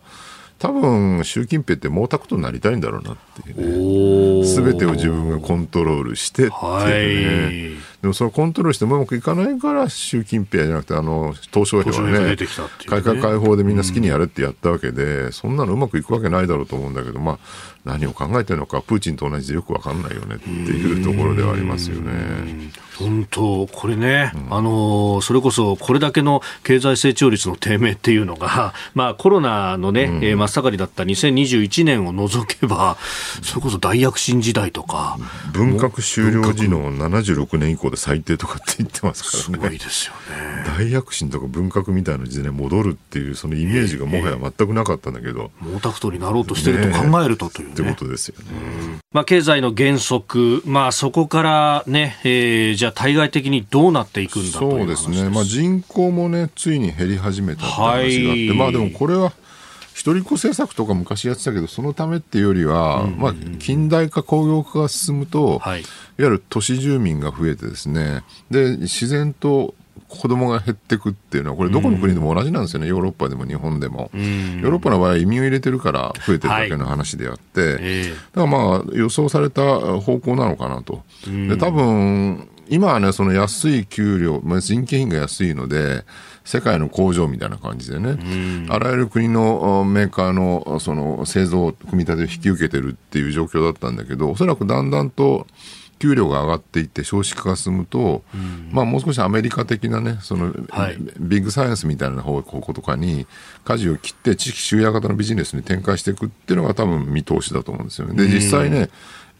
[0.58, 4.46] 多分習近平って毛沢東になりたいんだろうなっていうね。
[4.46, 12.36] すべてを自分がコントロールしてっていうね、はい、でもそのコントロールしてもうまくいかないから習近平じゃなくてあの鄧小平はね、ね、
[12.86, 17.38] 改革開放でみんな好きにやれってやったわけで、うん、そんなのうまくいくわけないだろうと思うんだけど、まあ、
[17.84, 22.70] 何を考えてるのかプーチンと同じでよくわかんないよねっていうところではありますよね。
[22.98, 32.98] 本当、これね、うん、あのそれこそこれだけの経済成長率の低迷っていうのが、 まあ、コロナのね、うん、えー、真っ盛りだった2021年を除けば、
[33.42, 35.18] それこそ大躍進時代とか、
[35.52, 39.64] 文革終了時の76年以降で最低とかって言ってますからね。
[39.64, 40.64] すごいですよね。
[40.66, 45.50] 大躍進とか文革みたいな時代に戻るっていう、そのイメージがもはや全くなかったんだけど。
[45.62, 47.74] 毛沢東になろうとしてると考えるとというね。
[47.74, 49.00] ってことですよね。
[49.12, 55.28] まあ、経済の減速、まあ、そこからね、えー、じゃあ対外的にどうなっていくんだとそうですね。
[55.28, 59.32] まあ、人口もね、ついに減り始めたって話があって、はい、まあでもこれは、
[60.00, 69.74] 一人っ子政策とか昔やってたけど、そのためっていうよりは、うんうんうん、まあ、近代化、工業化が進むと、はい、いわゆる都市住民が増えてですね、で、自然と
[70.08, 74.10] 子供が減っていくっていうのは、これどこの国でも同じなんですよね、ヨーロッパでも日本でも。
[74.14, 79.62] ヨーロッパの場合は移民を入れてるから増えてるだけの話であって、はい、だからまあ予想された
[80.00, 81.02] 方向なのかなと。
[81.26, 86.04] で多分今はね、その安い給料、まあ、人件費が安いので、
[86.44, 88.16] 世界の工場みたいな感じでね、
[88.70, 95.46] あらゆる国のメーカーのその製造、組み立てを引き受けてるっていう状況だったんだけど、おそらくだんだんと
[96.00, 103.26] 給料が上がっていって少子化が進むと、うん、まあ、もう少しアメリカ的なねその、はい、ビッグサイエンスみたいな方向とかに
[103.64, 108.14] 舵を切って知識集約型のビジネスに展開していくっていうのが多分見通しだと思うんですよね。
[108.14, 108.88] で実際ね、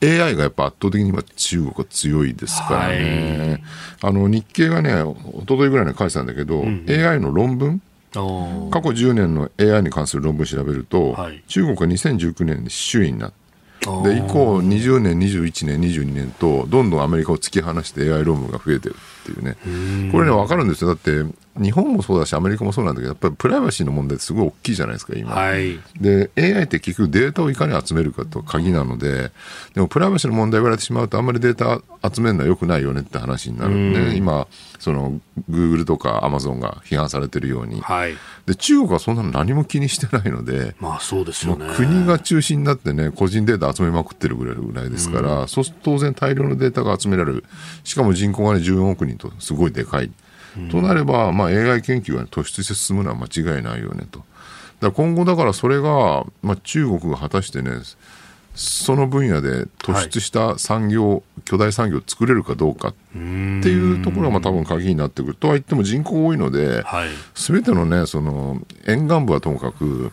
[0.02, 3.60] AI がやっぱ圧倒的に今中国は強いですからね。
[4.00, 7.82] はい、あの日経がね、一昨日ぐらいに書いてたんだけど、うん、AI の論文？
[8.12, 8.18] 過
[8.82, 13.40] 去10年の AI に関する論文調べると、はい、中国は2019年で首位になって
[13.80, 19.56] で以降20年21年22年とどんどんアメリカを突き放して AI 論文が増えてるっていうね。
[20.12, 20.88] これね分かるんですよ。
[20.88, 21.24] だって
[21.58, 29.32] 日本もそうだしアメリカもそうなんだけどやっぱりプライバシーの問題ってすごい大きいじゃないですか今、はい、で AI って結局データをいかに集めるかと鍵なので
[29.74, 34.46] でもプライバシーの問題言われてしまうとあんまりデータ集めるのはよくないよねって話になるんで今
[34.78, 38.14] そのグーグルとかアマゾンが批判されてるように、はい、
[38.46, 47.44] で中国はそんなの何も気にしてないので、まあそうですよね、国が中心になってね個人データ集めまくってるぐらいですから、そうすると当然大量のデータが集められる。
[47.84, 50.10] しかも人口がね14億人とすごいでかい。
[50.70, 54.24] となれば、まあ、AI 研究が突出して進むのは間違いないよねと。
[54.80, 57.70] だ今後だからそれが、まあ、中国が果たしてね、
[58.54, 65.34] その分野で突出した産業、はい、巨大産業を作れるかどうかっていうところがまあ多分鍵になってくる。
[65.34, 66.82] とは言っても人口多いので、
[67.34, 70.12] す、べ、てのねその沿岸部はともかく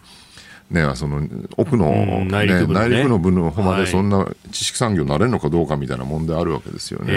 [0.69, 1.21] ね、その
[1.55, 7.13] 奥の、ね、内陸部の、ね、内陸の部の方までそんな知識産業になれるのかどうかみたいな問題あるわけですよね。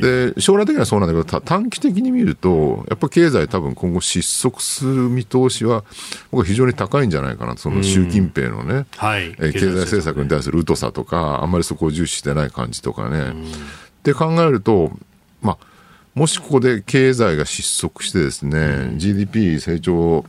[0.00, 5.84] で将来的にはそうなんだけど短期的に見るとやっぱ経済多分今後失速する見通しは
[6.30, 10.20] 僕は非常に高いんじゃないかなその習近平のね、はい、え経済政策。
[10.20, 13.30] に対する疎さとかあんまりそこを重視してない感じとかね。
[13.30, 14.92] って考えると
[15.42, 15.69] まあ
[16.14, 20.24] もしここで経済が失速してですね、うん、GDP 成長、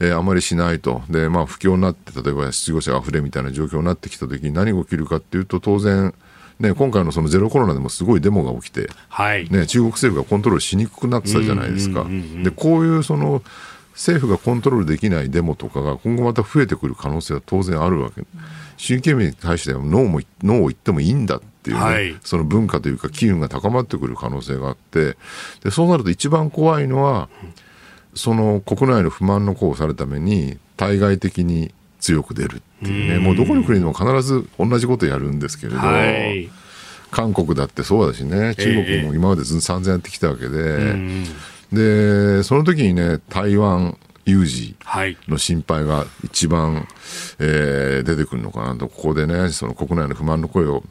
[0.00, 1.02] えー、あまりしないと。
[1.10, 6.14] で、まあ不況になって、例えば失業者が溢れみたいな状況になってきたときに何が起きるかっていうと、当然、
[6.58, 12.06] ね、今回のそのゼロコロナでもすごいデモが起きて、はいね、中国政府がコントロールしにくくなってたじゃないですか。
[12.42, 13.42] で、こういうその、
[13.92, 18.22] 政府がコントロールできないデモとかが今後また増えてくる可能性は当然あるわけ。
[18.76, 25.16] 習近平に対してはノーもノーを言ってもいいんだっていうね、はい、その文化というか機運が高まってくる可能性があって
[25.64, 27.28] でそうなると一番怖いのは
[28.14, 33.18] その国内の不満の声をされるために対外的に強く出るっていうね。
[33.18, 36.48] もうどこの国でも必ず同じことやるんですけれど、はい、
[37.10, 40.94] 韓国だってそうだしね中国も今までずっと散々やってきたわけで、
[41.72, 44.76] でその時にね台湾有事
[45.28, 46.88] の心配が一番、
[47.38, 50.82] えー、出てくるのかなと、ここでね、その国内の不満の声を、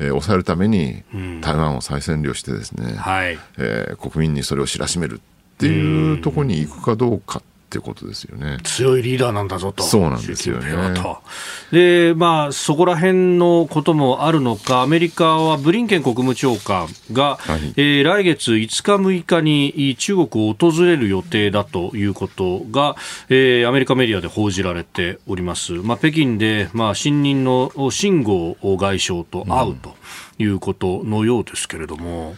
[0.00, 1.04] えー、抑えるために、
[1.40, 8.58] 台湾を再占領してですね、はい、えー、国民にそれを知らしめるっていうところに行くかどうかってことですよね。
[8.64, 9.84] 強いリーダーなんだぞと。
[9.84, 10.72] そうなんですよね。
[11.70, 22.96] で、まあ、そこら辺のこともあるのか、アメリカはブリンケン国務長官が、はい、えー、来月5日、6日に中国を訪れる予定だということが、
[23.28, 25.74] えー、アメリカメディアで報じられております。
[25.74, 29.94] まあ、北京で、まあ、新任の秦剛外相と会うと
[30.38, 32.30] いうことのようですけれども。
[32.30, 32.36] うん、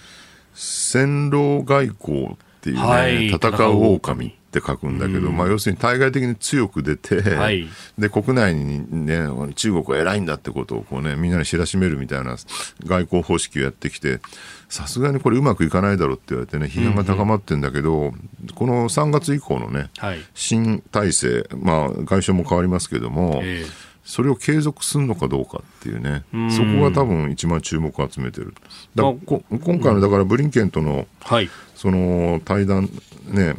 [0.52, 7.66] 戦狼外交っていうね、はい、戦う狼って書くんだけど、うん、まあ、要するに対外的に強く出て、はい、
[7.98, 12.36] で国内に、ね、中国は偉いんだってことをこう、ね、みんなに知らしめるみたいな
[12.84, 14.20] 外交方式をやってきて、
[14.68, 28.54] さすがにこれうまくいかないだろうって言われてね、批判が高まってるんだけど、うんうん、この3月以降のね、はい、新体制、まあ、外相も変わりますけれども、えーそれを継続するのかどうかっていうね、うそこが多分一番注目を集めてる。
[28.94, 32.90] だ今回のだからブリンケンとの、はい、その対談
[33.28, 33.54] ね、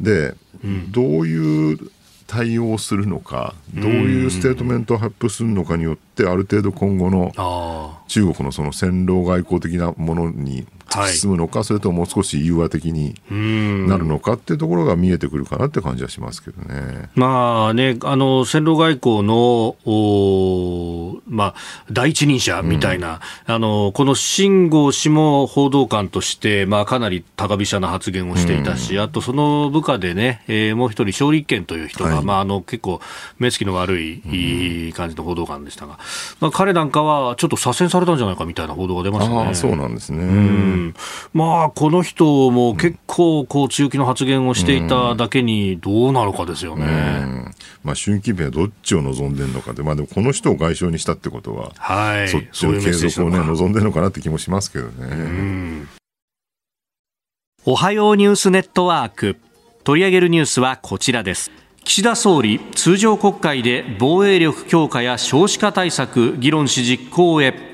[0.00, 0.34] で、
[0.64, 1.78] うん、どういう
[2.26, 7.32] 対応するのか、どういうステートメントを発表するのかによって、ある程度今後の
[8.06, 10.64] 中国のその戦狼外交的なものに
[11.08, 13.14] 進むのか、はい、それともう少し融和的に
[13.86, 17.10] なるのかっていうところが見えてくるかなって感じはしますけどね。
[17.14, 21.54] まあね、あの、戦狼外交の、おまあ、
[21.90, 33.00] 第一人者みたいな、うん、あの、この秦剛氏も報道官として、まあ、かなり高飛車な発言をしていたし、うん、あとその部下でね、えー、もう一人、勝利権という人が、はい、まあ、あの、結構、
[33.38, 35.98] 目つきの悪い、いい感じの報道官でしたが、
[36.40, 39.54] まあ、彼なんかは、ちょっと左遷されたんじゃないかみたいな報道が出ましたね。
[39.54, 40.24] そうなんですね。
[40.24, 40.79] うん、
[41.32, 47.50] まあ、この人も結構、こう、強気の発言をしていただけに、どうなのかですよね。
[47.82, 55.86] まあ、習近平はどっちを望んでるのかで、まあ、でもこの人を外相にしたってことは、はい、そっちの継続をね、望んでるのかなって気もしますけどね。
[57.64, 59.36] おはようニュースネットワーク。
[59.84, 61.50] 取り上げるニュースはこちらです。
[61.84, 67.69] 岸田総理、通常国会で防衛力強化や少子化対策、議論し実行へ。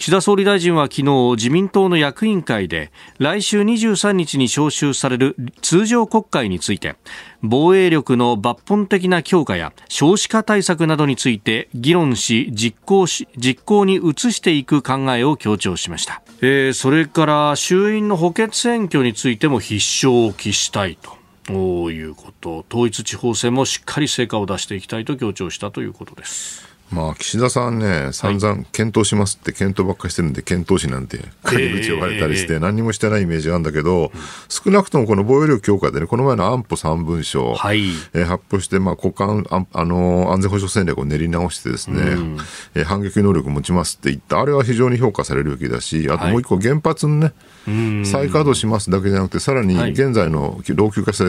[0.00, 6.96] 岸田総理大臣は昨日自民党の役員会で来週23日に召集される通常国会について
[7.42, 21.20] 防衛力の抜本的な強化や少子化対策などについて議論し実行し実行に移していく考えを強調しました、えー、それから衆院の補欠選挙についても必勝を期したいと。
[21.50, 22.64] いうこと。
[22.70, 26.69] 統一地方選もしっかり成果を出していきたいと強調したということです。
[26.92, 34.10] まあ、岸田さんね、散々検討しますって検討ばっかりしてるんで、検討士なんて、陰口呼ばれたりして、何にもしてないイメージがあるんだけど、
[34.48, 42.38] 少なくともこの防衛力強化でね、この前の安保3文書、はい、えー、発表して、まあ、国家ああの安全保障戦略を練り直してですね、うん、
[42.74, 47.32] えー、反撃能力を持ちますって言った、あれは非常に評価されるべきだし、あともう一個、原発のね、
[47.66, 51.24] 再稼働しますだけじゃなくて、さらに現在の老朽化した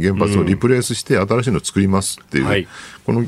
[0.00, 2.68] 原発をリプレイスして、新しいのを作りますっていう、はい、
[3.04, 3.24] この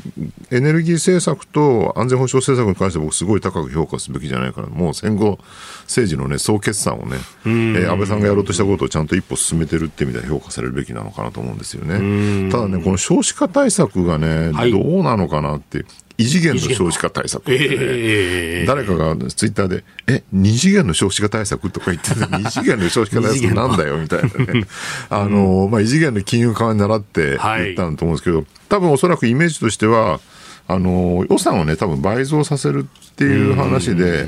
[0.51, 4.67] エネルギー政策とと安全保障政策に関して僕すごい高く評価すべきじゃないかな。
[4.67, 5.39] もう戦後
[5.83, 12.51] 政治のね総決算をね、えー、安倍さんがやろうとしたことをちゃんと一歩進めてるって意味では評価されるべきなのかなと思うんですよね。
[12.51, 15.85] ただねこの少子化対策がね、はい、どうなのかなって
[16.23, 24.65] 異次元の少子化対策ね、えー、誰かがツイッターで、え、二次元の少子化対策とか言ってて、 二次元の少子化対策なんだよみたいなね。
[25.09, 27.39] あの、まあ、異次元の金融緩和に習って言っ
[27.75, 30.19] たんだと思うんですけど、はい、多分おそらくイメージとしては、
[30.67, 34.27] あの、予算をね、多分倍増させるっていう話で、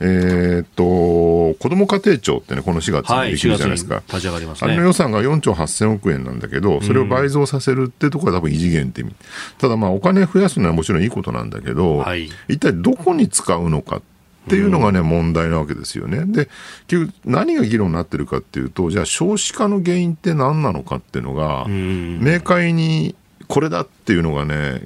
[0.00, 3.96] えー、っと、子ども家庭庁ってね、この4月にできるじゃないですか。
[3.96, 4.70] はい、立ち上がりますね。
[4.70, 9.12] あれの予算が4兆8000億円なんだけど、それを倍増させるってところは多分異次元って意味。
[9.58, 14.02] ただまあ、お金増やすのはもちろんいいことなんだけど、はい、一体どこに使うのかっ
[14.48, 16.24] ていうのがね、問題なわけですよね。
[16.26, 16.48] で、
[16.86, 23.14] 結局何が議論になってるかっていうと、じゃあ少子化の原因って何なのかっていうのが、明快に
[23.48, 24.82] これだっていうのがね、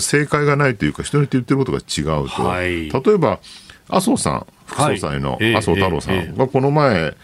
[0.00, 2.44] 正解がないというか、人によって言ってることが違うと。
[2.44, 3.38] はい、例えば、
[3.88, 7.14] 麻生さん、副総裁の麻生太郎さんがこの前、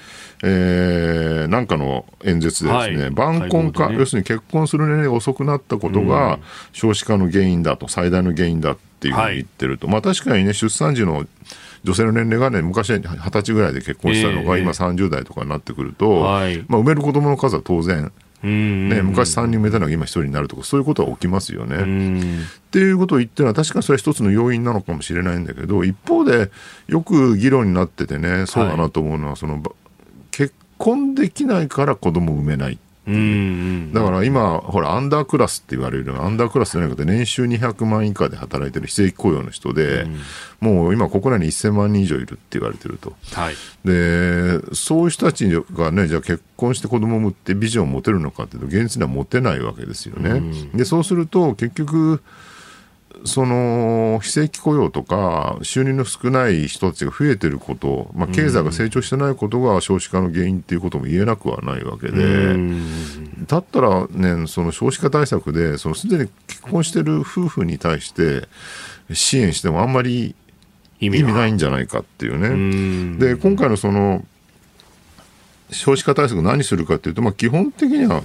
[0.42, 6.38] えー、なんかの演説でですね、はい、晩婚化、ね、要するに結婚する年齢が遅くなったことが
[6.72, 11.26] 少子化の原因だと、最大の原因だっていうふうに言ってると、はい、まあ確かにね、出産時の
[11.84, 18.12] 女性の年齢がね、昔は二十歳ぐらいで結婚したのが、今30代とかになってくると、はい、まあ、産める子供の数は当然、
[18.42, 21.76] ね、昔3人埋めたのが今1人になるとか、そういうことは起きますよね。
[21.76, 21.80] っ
[22.70, 26.50] ていうことを言ってるのは、確かにそれは一つの要因なのかもしれないんだけど、一方で、
[26.88, 29.62] よく議論になっててね、そうだなと思うのは、はい、その
[30.30, 32.78] 結婚できないから子供を産めない。
[33.92, 40.06] だから今、ほら、アンダークラスって言われるアンダークラスじゃなくて、年収200万以下で働いてる非正規雇用の人で、
[40.60, 43.54] もう今、国内に1000万人以上いるって言われてると、はい、
[43.84, 50.42] でそういう人たちがね、じゃあ結婚して子供を産むってビジョンを持てるのかっていうと、現実には持てないわけですよね。
[50.74, 52.22] でそうすると結局
[53.24, 62.56] その非正規雇用とか収入の少ない人たちが増えてること、まあ、経済が成長してないことが少子化の原因っていうことも言えなくはないわけで、
[63.46, 68.48] だったら、ね、その少子化対策で、すでに結婚してる夫婦に対して
[69.12, 70.34] 支援してもあんまり
[71.00, 71.50] 意味ない。
[71.52, 73.18] んじゃないかっていうね。
[73.18, 74.24] で今回のその
[75.70, 78.22] 少子化対策何するかっていうと、まあ、基本的には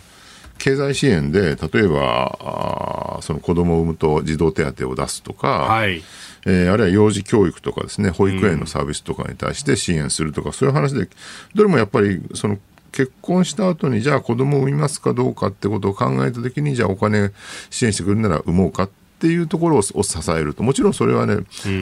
[0.58, 6.02] 経済支援で、例えば、あその子供を産むと児童手当を出すとか、はい、
[6.46, 11.10] えー、あるいは幼児教育とかですね、保育園のサービスとかに対して支援するとか、うん、そういう話で、
[11.54, 12.58] どれもやっぱり、その、
[12.92, 17.32] 結婚した後に、じゃあ子供を産みますかどうかってことを考えたときに、じゃあお金
[17.70, 18.90] 支援してくれるなら産もうかっ
[19.20, 21.38] ていうところを支えると、もちろんそれはね、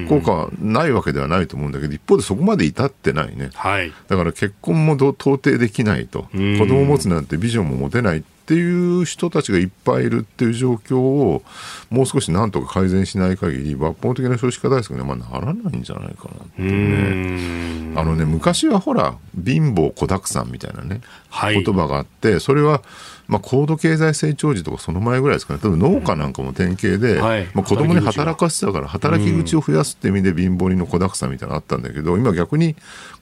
[0.09, 3.49] 効果はないわけではないと思うんだけど、一方でそこまで至ってないね。
[3.53, 11.44] はい、だから結婚も到底できないと、子供を持つなんてビジョンも持てないっていう人たちがいっぱいいるっていう状況を
[11.89, 17.94] もう少しなんとか改善しない限り抜本的な少子化対策にはならないんじゃないかなってね。
[17.96, 22.82] あのね昔はほら貧乏子だくさんみたいなね、はい、言葉があってそれは
[23.28, 32.76] まあ、高度経済成長時とかその前ぐらいですかね、例えば農家なんかも典型で、うんはい、まあ、子供に働かせてたから、働き口を増やすって意味で貧乏人の子だくさんみたいなのあったんだけど、今逆に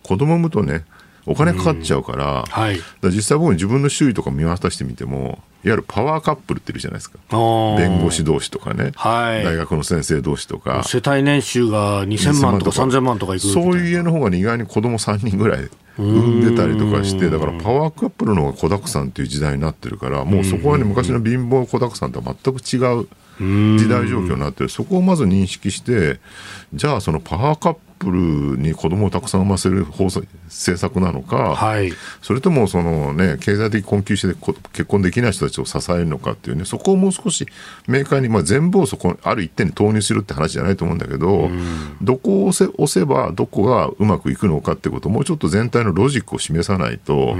[0.03, 0.85] 子供産むとね、
[1.25, 7.19] お金かかっちゃうから、はい、から実際僕自分の周囲とか見渡してみてもいわゆるパワーカップルっているじゃないですか。
[7.29, 10.83] 弁護士同士とかね、はい、大学の先生同士とか。
[10.83, 13.35] 世帯年収が2000万とか3000万とか。
[13.35, 15.69] いくそういう家の方が、ね、意外に子供3人ぐらい
[15.99, 23.07] 産んでたりとかしてだからパワーカップルの方が子だくさんっていう時代になってるからもうそこはね昔の貧乏子だくさんとは全く違う
[23.77, 24.69] 時代状況になってる。
[24.69, 26.19] そこをまず認識して
[26.73, 30.31] じゃあそのパワーカップップルに子供をたくさん産ませる法政
[30.77, 31.93] 策なのか、はい、
[32.23, 34.35] それともその、ね、経済的困窮して
[34.73, 37.45] 結婚できない人たちを支えるのかっていうね、そこをもう少し
[37.87, 41.49] 明快に、まあ、全部をそこ、ある一点に投入するって話じゃないと思うんだけど、
[42.01, 47.35] どこを押せ押せばどこがうまくいくのかってことをもうちょっと全体のロジックを示さないと、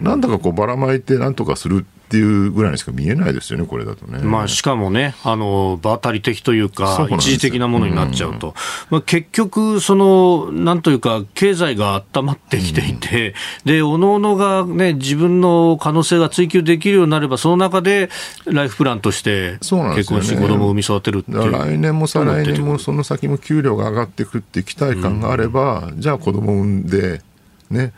[0.00, 4.18] なんだかこうばらまいてなんとかするっていうぐらいにしか見えないですよね、これだとね。
[4.18, 8.54] まあ、しかもね、あの場当たり的というか、一時的なものになっちゃうと、うん、
[8.90, 13.34] まあ、結局、そのなんというか、経済が温まってきていて、
[13.64, 18.10] うん、でおのおのが、ね、自分の可能性が追求できるようになれば、その中で
[18.46, 19.74] ライフプランとして結
[20.06, 27.22] 婚して子供を産み育てるっていう、来年も再来年もその先も給料が上がっていくって期待感があれば、うん、じゃあ子供を産んで、
[27.70, 27.92] ね、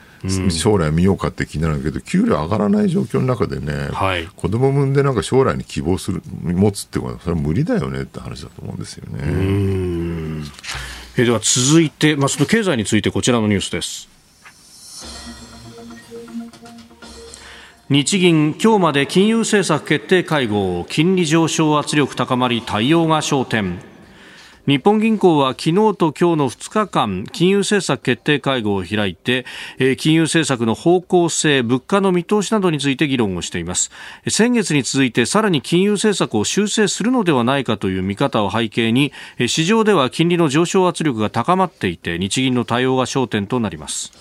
[0.51, 10.51] 将来見ようかって気になるけど、給料上がらない状況の中でね、はい、子供産んでなんか将来に希望する、持つってことは、それは無理だよねって話だと思うんですよね。
[11.17, 14.09] えでは続いて、まあ、その経済についてこちらのニュースです。
[17.89, 23.92] 日銀、今日まで金融政策決定会合、金利上昇圧力高まり対応が焦点。
[24.65, 29.45] 日本銀行は昨日と今日の2日間金融政策決定会合を開いて
[29.99, 33.91] 金融政策の方向性物価の見通しなどについて議論をしています。
[34.29, 39.13] 先月に続いてさらに金融政策を修正するのではないかという見方を背景に
[39.49, 44.13] 市場では金利の上昇圧力が高まっていて日銀の対応が焦点となります。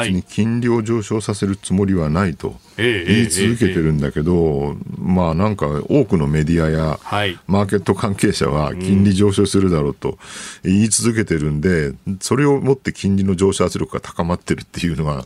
[0.00, 6.98] 別に金利を上昇させるつもりはないと言い続けてるんだけど、まあなんか多くのメディアや
[7.46, 10.18] マーケット関係者は金利上昇するだろうと
[10.62, 15.24] 言い続けてるんで、それをもって金利の上昇圧力が高まってるっていうのは、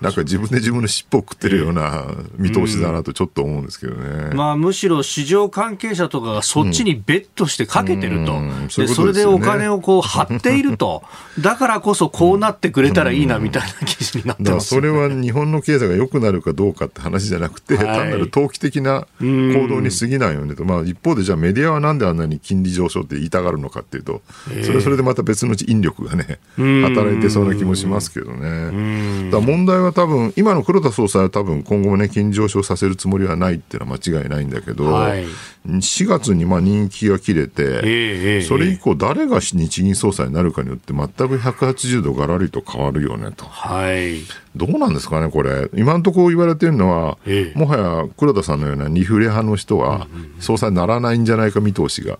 [0.00, 4.34] なんか自分で自分の尻尾を食ってるような見通しだなとちょっと思うんですけどね。
[4.34, 8.38] まあむしろ市場関係者とかがそっちにベットしてかけてると。
[8.76, 11.02] でそれでお金をこう張っていると。
[11.40, 24.22] だからこそこうなってくれたらいいなみたいな記事になってます、ね、それは日本の経済が良くなるかどうかって話じゃなくて、はい、単なる投機的な行動に過ぎないよねと、まあ、一方でじゃあメディアはなんであんなに金利上昇って言いたがるのかっていうと、
[24.62, 29.30] それはそれでまた別の引力がね、働いてそうな気もしますけどね。
[29.30, 35.26] だ問題は多分、今の黒田総裁は多分今後もね、金利上昇させるつもりはないっていうのは間違いないんだけど、はい、
[35.66, 43.44] 4月にまあ人気が切れて、それ以降、誰が日銀総裁になるかによって、全く180度がらりと変わるよねと。
[43.44, 44.20] はい、
[44.56, 47.18] どうなんですかね、これ、今のところ言われてるのは、
[47.54, 50.06] もはや黒田さんのようなニフレ派の人は、
[50.40, 52.18] 総裁にならないんじゃないか見通しが。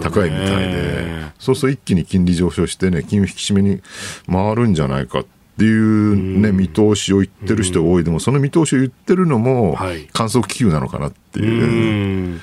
[0.00, 3.80] 高いみたいで、そうすると一気に金利上昇してね、金融引き締めに
[4.30, 5.26] 回るんじゃないかっ
[5.58, 9.76] ていうね、見通しを言ってる人が多い、でもその見通しを言ってるのも、
[10.12, 12.40] 観測気球なのかなっていう。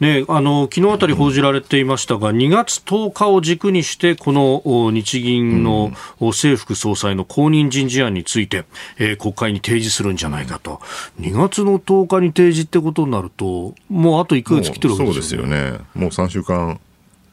[0.00, 8.66] ね、あの昨日あたり報じられていましたが、2月10日を軸にして、この日銀の政府総裁の後任人事案について、
[8.98, 10.80] えー、国会に提示するんじゃないかと、
[11.20, 15.48] 2月の10日に提示ってことになると、もうあと1か月切ってるわけですよね。
[15.48, 15.84] そうですよね。
[15.94, 16.78] もう3週間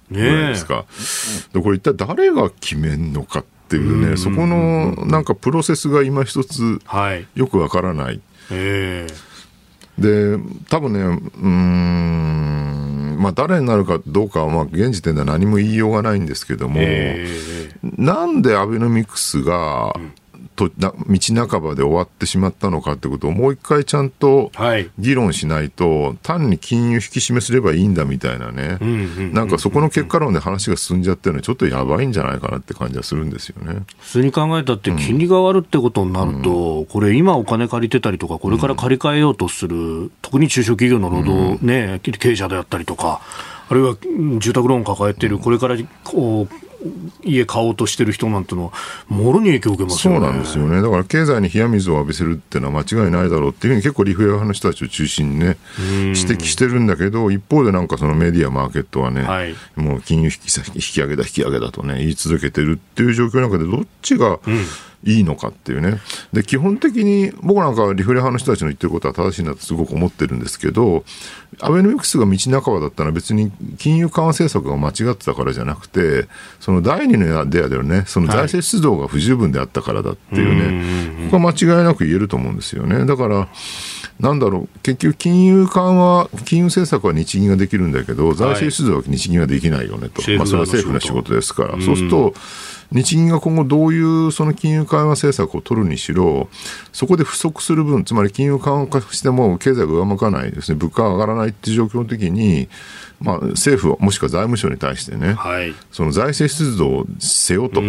[0.10, 0.86] ぐらいですか。
[1.54, 6.82] ね、これ一体誰が決めんのかっていうね、そこのなんかプロセスが今一つ
[7.36, 8.06] よくわからない。
[8.06, 9.33] はい、えー
[9.98, 10.38] で、
[10.70, 20.14] 多分ね、うん、まあ、誰になるかどうかは、まあ、現時点では何も言いようがないんですけども、えー、なんでアベノミクスが、うん
[20.56, 24.52] と道半ばで終わってしまったのかってことをもう一回ちゃんと
[24.98, 28.78] 議論しないと、はい、単に金融引き締めすればいいんだみたいなね、
[29.34, 33.84] なんかそこの結果論で話が進んじゃってるのはちょっとやばいんじゃないかなって感じはするんですよね。
[34.00, 43.22] 普通に考えたって、金利が上がるってことになると、うん、これ、今お金借りてたりとか、これから借り換えようとする、うん、特に中小企業の労働、ね、経営者であったりとか、
[43.70, 43.96] あるいは
[44.40, 46.64] 住宅ローン抱えている、これからこう
[47.24, 48.74] 家買おうとしてる人なんてのは、
[49.08, 50.20] もろに影響を受けますよね。
[50.20, 50.82] そうなんですよね。
[50.82, 64.66] だから経済に冷や水を浴びせるっていうのは間違いないだろうっていうふうに結構リフレ派の人たちを中心にね、指摘してるんだけど、一方でなんかそのメディア、マーケットはね、はい、もう金融引き引き上げだ、引き上げだとね、言い続けてるっていう状況の中で、どっちが、うん
[65.06, 66.00] いいのかっていうね。
[66.32, 71.04] で、基本的に僕なんかリフレ派の人たちの言ってることは正しいなとすごく思ってるんですけど、
[71.60, 76.28] アベノミクスが道半ばだったのは別に金融緩和政策が間違ってたからじゃなくて、
[76.60, 83.06] その第二の出会ではね、その財政出動が不十分であったからだっていうね、はい、ここは間違いなく言えると思うんですよね。
[83.06, 83.48] だから、
[84.20, 92.34] なんだろう、結局、金融緩和、金融政策は日銀ができるんだけど、財政出動は日銀はできないよねと、はい、まあ、それは政府の仕事ですから、そうすると、
[92.94, 96.48] 日銀が今後どういうその金融緩和政策を取るにしろ、
[96.92, 102.70] そこで不足する分、つまり金融緩和化しても経済が上向かないですね、物価が上がらないっていう状況の時に、
[103.20, 107.82] まあ、政府もしくは財務省に対してね、はい、その財政出動をせよと、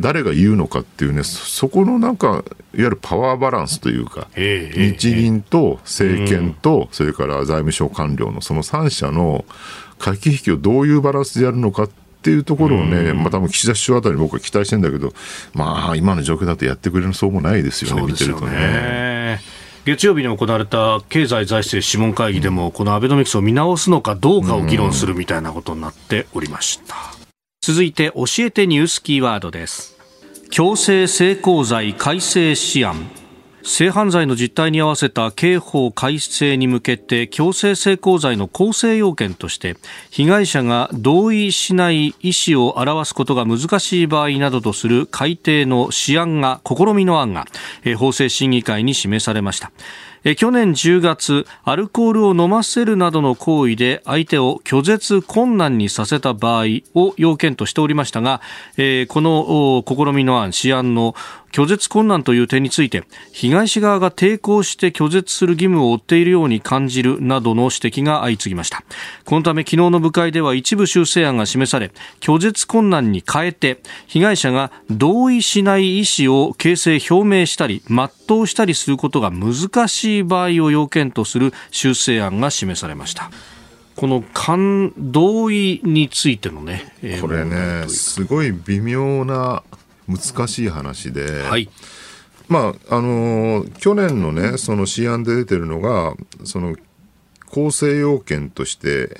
[0.00, 2.42] 誰が言うのかっていうね、そこのなんか、いわ
[2.74, 9.44] ゆるパワーバランスというか、日銀と政権と、それから財務省官僚のその3者の
[9.98, 15.12] 駆け引きをどういうバランスでやるのかってっていうところをね、まあ多分岸田首相あたり僕は期待してるんだけど、
[15.54, 19.40] まあ今の状況だとやってくれるそうもないですよね、よね見てるとね。
[19.84, 26.96] 月曜日に行われた経済財政諮問会議でも、このアベノミクスを見直すのかどうかを議論するみたいなことになっておりました。
[27.62, 29.96] 続いて教えてニュースキーワードです。
[30.50, 32.96] 強制性交罪改正試案
[33.62, 39.76] 性犯罪の実態に合わせた刑法改正に向けて強制性交罪の構成要件として
[40.10, 47.46] 被害者が同意しない意思を表すことが難しい場合などとする改定の試案が試みの案が
[47.98, 49.70] 法制審議会に示されました。
[50.36, 58.40] 去年10月アルコールを飲ませるなどの行為で相手を拒絶困難にさせた場合を要件としておりましたが、
[59.08, 61.14] この試みの案、試案の
[61.52, 68.82] 拒絶困難という点について被害者側が抵抗して拒絶する義務を負っているように感じるなどの指摘が相次ぎました。
[69.24, 71.90] このため昨日の部会では一部修正案が示され
[72.20, 83.30] 拒絶困難に変えて被害者が同意しない意思を形成表明したり全うしたりすることが難しい場合を要件とする修正案が示されました。
[83.96, 89.64] この感同意についてのね、これねすごい微妙な
[90.08, 91.68] 難しい話で、はい、
[92.48, 96.76] まああのー、去年のねその試案で出てるのがその
[97.46, 99.16] 構成要件として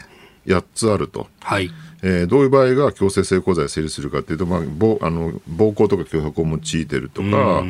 [0.46, 1.28] 8つあると。
[1.40, 1.70] はい
[2.02, 7.64] えー、どういう場合が強制性交罪を成立するかというと、まあ、暴あの暴行とか脅迫を用いてるとか、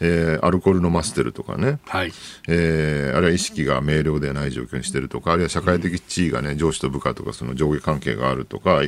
[0.00, 2.12] えー、アルコール飲ませてるとかね、はい
[2.48, 8.80] えー、あるいは意識が明瞭でない状況にしてるとか、あるいは社会的地位がね、上司と部下とかその上下関係があるとか、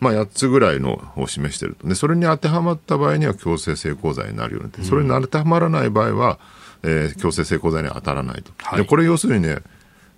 [0.00, 1.88] まあ、8つぐらいのを示してると。
[1.88, 4.70] で、それに当てはまった場合には強制性交罪になるよね。
[4.82, 6.38] それに当てはまらない場合は、
[6.82, 8.52] えー、強制性交罪には当たらないと。
[8.58, 9.58] はい、でこれ要するにね、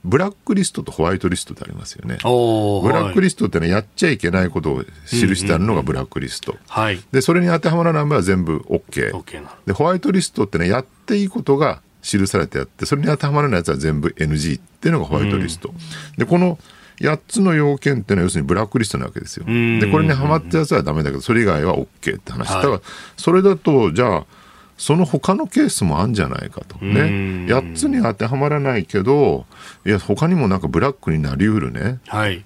[0.04, 2.18] ブラックリストとホワイトリストってありますよね。
[2.22, 6.56] ブラックリストってのはやっちゃいけないことを記してあるのがブラックリスト。
[6.68, 9.12] はい、で、それに当てはまらない場合は全部 OK。
[9.12, 15.74] OK で、ホワイトリストってのはやっていいことが記されてあって、それに当てはまらないやつは全部 NG っていうのがホワイトリスト。
[16.16, 16.58] で、この
[17.00, 19.44] 8つの要件っていうのは要するにブラックリストなわけですよ。
[19.46, 22.50] で、これにはまったやつはダメだけど、それ以外は OK って話。
[22.50, 22.80] はい、だから、
[23.16, 24.26] それだと、じゃあ、
[24.80, 27.02] その他のケースもあるんじゃないかとね。
[27.48, 29.44] 8つに当てはまらないけど、
[29.84, 31.98] いや、他にもなんかブラックになりうるね。
[32.06, 32.42] はい。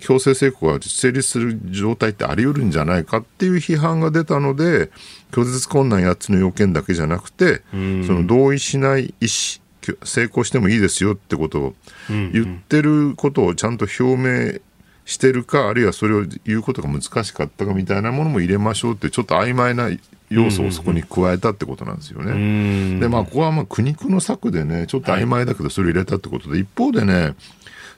[0.00, 4.90] 強制性交が成立する状態ってあり得るんじゃないかっていう批判が出たので、
[5.32, 9.62] 拒絶困難8つの要件だけじゃなくて、その同意しない意思、
[10.02, 11.74] 成功してもいいですよってことを
[12.08, 14.60] 言ってることをちゃんと表明
[15.04, 19.90] してるか、あるいはそれを言うことが難しかったかみたいなものも入れましょうって、ちょっと曖昧な
[20.30, 23.00] 要素をそこに加えたってことなんですよね。
[23.00, 27.34] で、まあ、ここはまあ苦肉の策でね、ちょっと曖昧だけど、それを入れたってことで、一方でね、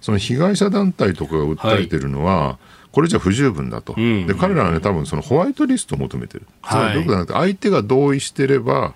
[0.00, 2.56] その被害者団体とかが訴えてるのは、はい。
[2.90, 8.94] これじゃ不十分だと、で彼らはね、多分そのホワイトリストを求めてる、つまりどういうことじゃなくて、相手が同意してれば、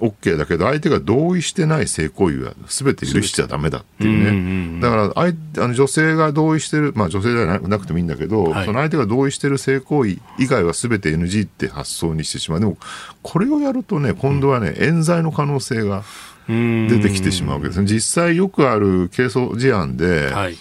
[0.00, 4.42] OK だけど、相手が同意してない性行為は全て許しちゃだめだっていうね、うんうん
[4.74, 12.76] うん、だからあいあの女性が同意してる、まあ、女性じゃなくてもいいんだけど、はい、その相手が同意してる性行為以外は全て NG って発想にしてしまう、でも
[13.22, 16.04] これをやるとね、今度はね、冤罪の可能性が
[16.48, 20.56] 出てきてしまうわけですね、実際よくある係争事案で、はい、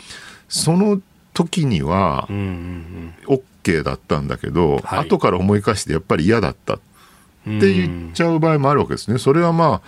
[0.49, 1.01] その
[1.33, 6.79] 時には OK だったんだけど、はい、後から思い返してやっぱり嫌だった
[7.57, 9.17] って言っちゃう場合もあるわけですね。
[9.17, 9.87] それはまあ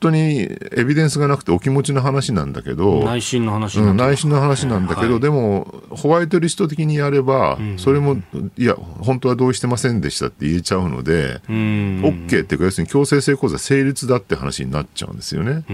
[0.00, 8.16] 当にエビデンスがなくてお気持ちの話なんだけど内心の話、うん、内心の話なんだけど、はい、でもホワイトリスト的にやれば、うん、それも
[8.56, 15.64] いや本当は同意してませんでしたって言えちゃうので、うん、OK っていうか要するに強制性交罪成立だって話になっちゃうんですよね。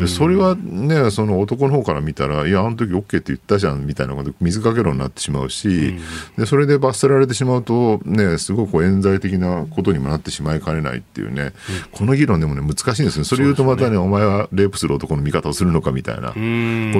[0.00, 5.94] でそれはねその男の方から見たらいやあの時 OK って言ったじゃんみたいなこと水かけろになってしまうし、
[6.36, 11.52] でそれで罰せられてしまうとねすごく冤罪的なことにもなってしまいかねないっていうね、
[11.92, 13.24] この議論でもね難しいんですね。
[13.24, 16.34] それとまたね、お前はレイプする男の味方をするのかみたいなこ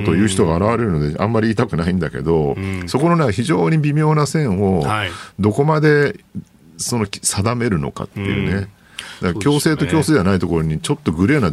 [0.04, 4.84] とを言う人が現れるので、あんまり言いたくないんだけど、そこのね、非常に微妙な線を、
[5.38, 6.18] どこまで
[6.76, 8.68] その定めるのかっていうね。
[9.22, 11.50] だから強制と強制じゃないところにちょっとグレーな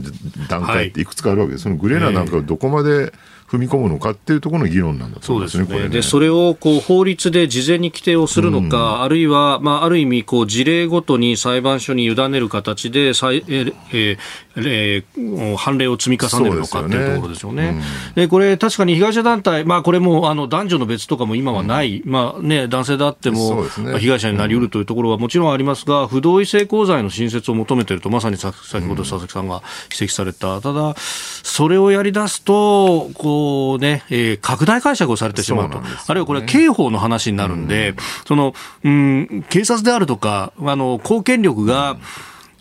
[0.49, 1.05] 段階ってい。
[1.05, 3.13] くつかあるわけです、そのグレーな段階をどこまで
[3.53, 14.17] 踏み込むのかっていうところの議論なんだと思うんですね、そで、ね、それをこう法律で事前に規定をするのか、うん、あるいは、まあ、ある意味こう、事例ごとに裁判所に委ねる形で、えーえ
[14.55, 17.67] えー、判例を積み重ねるのかっていうところでしょうね。
[17.67, 18.23] で、ね。
[18.23, 28.55] うん、これ、確かに被害者団体、まあ、これもあの男女の別とかも今はない、うん、まあね、男性であっても、ね、被害者になりうるというところはもちろんありますが、不同意性交罪の新設を求めていると、まさに先
[28.87, 33.42] ほど佐々木さんが指摘された、ただ、それをやり出すと、こう
[33.79, 41.97] ね、えー、拡大解釈をされてしまうと、うね、あるいはこれ、刑法の話になるんで、うん、そのうん警察であるとか、あの公権力が、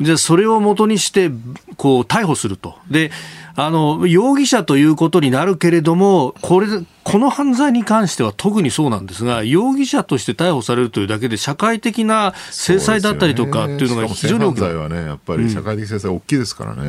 [0.01, 1.31] じゃそれをもとにして
[1.77, 2.77] こう逮捕すると。
[2.91, 3.11] で
[3.55, 6.67] あの容疑者ということになるけれども、これ
[7.05, 14.61] この犯罪に関しては特にそうなんですが、容疑者として逮捕されるというだけで、社会的な制裁だったりとかっていうのが非常に大きい。
[14.61, 16.83] 罪はね、やっぱり社会的制裁大きいですからね。
[16.83, 16.87] う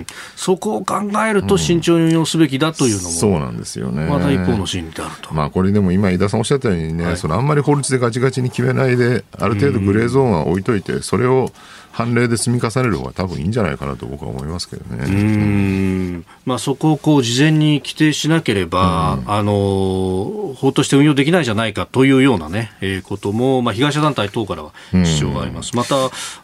[0.00, 0.06] ん、
[0.36, 4.06] そこを考えると慎重に運用すべきだというのも、そうなんですよね。
[4.06, 5.32] また一方の心理であると。
[5.32, 11.50] まあこれでも今、井田さんおっしゃったようにね、はい、そのあんまり法律でガチガチに決めないで、ある程度グレーゾーンは置いといて、それを
[11.96, 15.04] 判例で積み重ねる方が多分いいんじゃないかなと僕は思いますけどね。
[15.06, 25.70] うんまあ、そこをこう事前に規定しなければ、うん、あの法として運用できないじゃないかというようなね、えー、ことも、まあ、被害者団体等からは主張があります。
[25.72, 25.94] うん、また、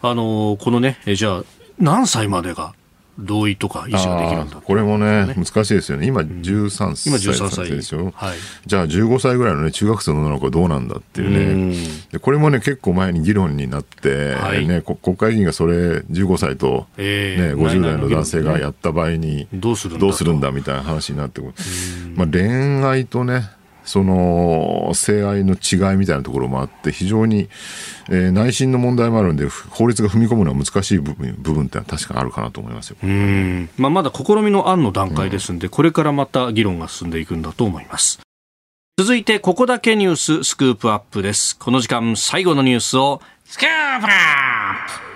[0.01, 1.43] あのこのね、じゃあ、
[1.77, 2.73] 何歳までが
[3.19, 6.07] 同意とか意思ができるんだこれもね、ね、難しいですよね。
[6.07, 7.69] 今13歳、今13歳。
[7.69, 11.77] でしょ、はい、じゃあ15歳ぐらいの、ね、中学生の女の子はどうなんだっていうね。
[12.11, 21.41] でこれもね結構前に議論になって、はい、ね、国会議員がそれ15歳と、えー、ね、50代の男性がやった場合にどうするんだみたいな話になって
[22.15, 23.49] まあ、恋愛とね
[23.85, 27.49] その性愛の違いみたいなところもあって非常に、
[28.09, 32.97] えー、内心の問題もあるんで法律が踏み込むのは難しい部分部分ってのは確かあるかなと思いますよ。
[33.03, 33.69] うん。
[33.77, 38.19] まあ、まだ試みの案の段階ですんで、うん、これからまた議論が進んでいくんだと思います。
[38.97, 41.57] 続いてここだけニューススクープアップです。
[41.57, 43.67] この時間最後のニュースをスクー
[43.99, 45.13] プアップ。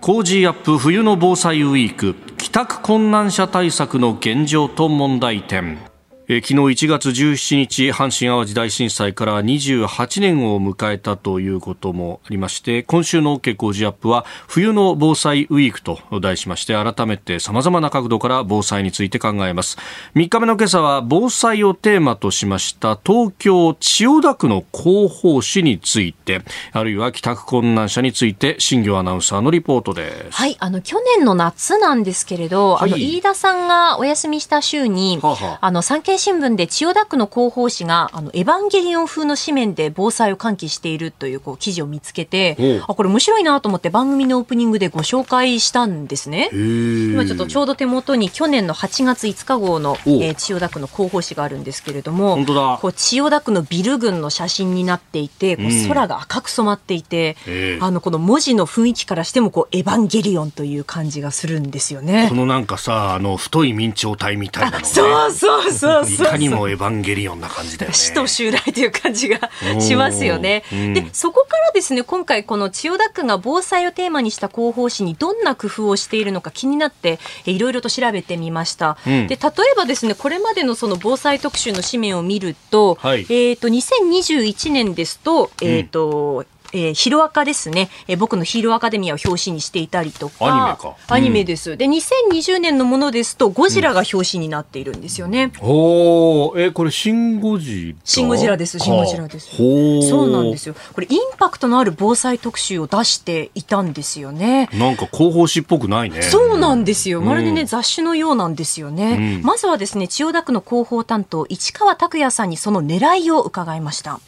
[0.00, 2.14] コージーアップ冬の防災ウィーク。
[2.36, 5.78] 帰宅困難者対策の現状と問題点。
[6.26, 19.76] え昨日1月17日阪神・淡路大震災から28年を迎えたということもありまして今週の OK コージーアップは冬の防災ウィークと題しまして改めて様々な角度から防災について考えます。
[20.14, 26.40] 3日目の今朝は防災をテーマとしました東京千代田区の広報誌について
[26.72, 30.38] あるいは帰宅困難者について新業アナウンサーのリポートです。
[30.38, 46.50] はいあの去年の夏なんですけれど、はい、あの飯田さんがお休みした週に、ははあの産経新聞で千代田区の広報誌があのエヴァンゲリオン風の紙面で防災を喚起しているというこう記事を見つけて、あこれ面白いなと思って番組のオープニングでご紹介したんですね。
[46.52, 52.44] 今ちょっとちょうど手元に去年の8月5日号の、えー、千代田区の広報誌があるんですけれども、
[52.80, 57.36] こう千代田区のビル群の写真になっていて、こう空が赤く染まっていて、
[57.80, 62.26] あのこの文字の雰囲気からしてもこうエヴァンゲリオンという感じがするんですよね。
[62.28, 66.38] このなんかさあの太い明朝体みたいなの、ね、そうそうそうそう。
[66.38, 67.96] にもエヴァンゲリオンな感じだよね。
[67.96, 69.50] 死と襲来という感じが
[69.80, 70.64] しますよね。
[70.72, 78.96] うん、で、そこからですね、今回この千代田区が防災をテーマにした広報誌にどんな工夫をしているのか気になって、いろいろと調べてみました。
[79.06, 86.44] うん、で、例えばですね、これまでのその防災特集の紙面を見ると、はい、えっ、ー、と、2021年ですと、えっ、ー、と、
[86.74, 90.96] えー、ヒロアカですね、えー、僕のヒーローアカデミアを表紙にしていたりとか、アニメか。
[91.08, 91.76] アニメです。
[91.76, 95.52] で、2020年のものですと、ゴジラが表紙になっているんですよね。
[95.62, 99.56] うん、おえー、これ、シン・ゴジラシン・ゴジラです、シン・ゴジラです。
[99.56, 100.74] そうなんですよ。
[100.92, 104.68] これ、インパクトのある防災特集を出していたんですよね。
[104.72, 106.22] なんか広報誌っぽくないね。
[106.22, 107.20] そうなんですよ。
[107.20, 109.38] まるでね、雑誌のようなんですよね。
[109.38, 114.20] うん、まずはですね、千代田区の広報担当、市川拓也さんにその狙いを伺いました。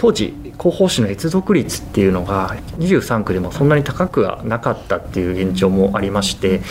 [0.00, 6.62] 当時広報誌の越読率っていうのが23区でもそんなに高くはなかったっていう現状もありまして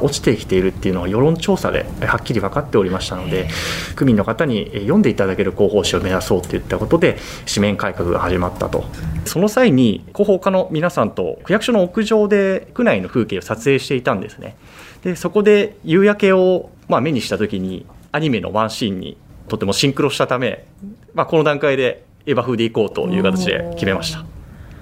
[0.00, 3.48] 落ちてきているっていうのは世論調査ではっきり分かっておりましたので
[3.96, 7.16] 区民の方に読んでいただける広報誌を目指そうといったことで
[7.46, 8.84] 紙面改革が始まったと。
[9.24, 14.56] その際に広報課の皆さんと区役所の屋上で区内の風景を撮影していたんですね。
[15.02, 19.16] でそこで夕焼けをまあ目にした時にアニメのワンシーンに
[19.48, 20.66] とてもシンクロしたため、
[21.14, 24.24] まあ、この段階でエヴァ風でいこうという形で決めました。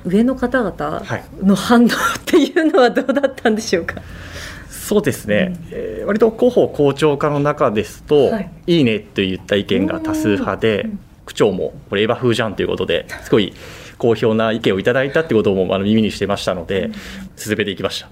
[0.04, 1.02] 上の方々
[1.42, 1.90] の反応っ
[2.26, 4.04] ていうのはどうだったんでしょうか、はい
[4.92, 10.90] そうですね、うん、えー、割と広報校長課の中ですと、はい、いいねといった意見が多数派で、
[11.24, 13.54] 区長もこれエヴァ風じゃんということですごい
[13.96, 16.90] 好評な意見をいただいたってこともあの耳にしてましたので、
[17.36, 18.08] 進めていきました。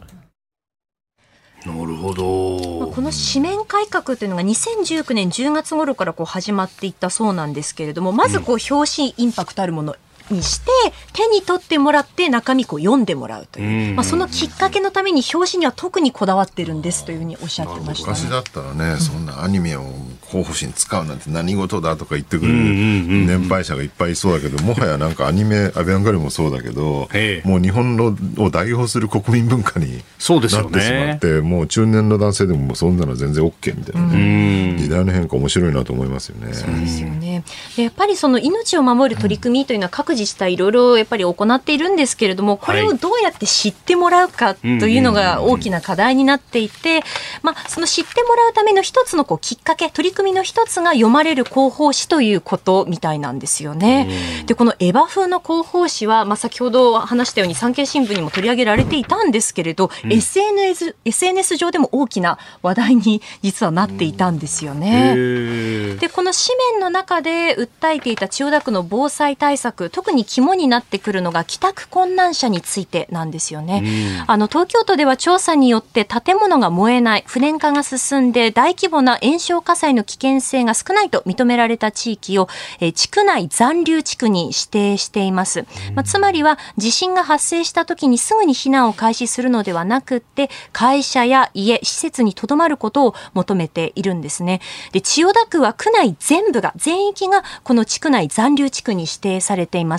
[1.68, 2.69] なるほど。
[3.00, 9.96] この紙面改革というのが2019年10月頃からこう始まっていったそうなんですけれども、まずこう表紙インパクトあるもの
[10.30, 10.70] にして
[11.12, 19.84] 手に取ってもらって中身を読んでもらうという、まあ、そのきっかけのために表紙には特にこだわってるんですというふうにおっしゃってました、ね、昔だったらね、そんなアニメを
[20.30, 27.08] 候補誌に使うなんて何事だとか言ってくる年配者がいっぱいいそうだけど、もはやなんかアニメアビアンガリもそうだけど
[27.44, 30.02] もう日本のを代表する国民文化になっ
[30.42, 36.54] てしまって、ね、もう中年の男性でもそんなの全然 OK みたいなね、時代の変化面白いなと思いますよね。
[36.54, 37.42] そうですよね。
[37.76, 47.02] やっぱりその命を守る取り組みというのは各自治体いろいろやっぱり行っているんですけれどもこれをどうやって知ってもらうかというのが大きな課題になっていて、
[47.42, 54.08] まあ、その知ってもらうための一つのこうきっかけ取り組みの一つが読まれる広報誌ということみたいなんですよね。
[54.46, 65.96] でこのエヴァ風の広報誌は、まあ、先ほど話したように産経新聞にも取り上げられていたんですけれど、うん、SNS, SNS 上でも大きな話題に実はなっていたんですよね。
[66.00, 74.24] でこの紙面の中で訴えていた千代田区の防災対策特に肝になってくるのが帰宅困難者についてなんですよね。
[74.26, 82.48] あの東京都では調査によって建物が燃えない不燃化が進んで大規模な炎症火災の危険性が少ないと認められた地域を、
[82.80, 85.66] えー、地区内残留地区に指定しています。
[85.94, 94.62] まあ、つまりは地震が発生した時にすぐに避難を開始するのではなくって会社や家施設にとどまることを求めているんですね。
[94.92, 99.89] で千代田区は区内全部が全域がこの地区内残留地区に指定されています。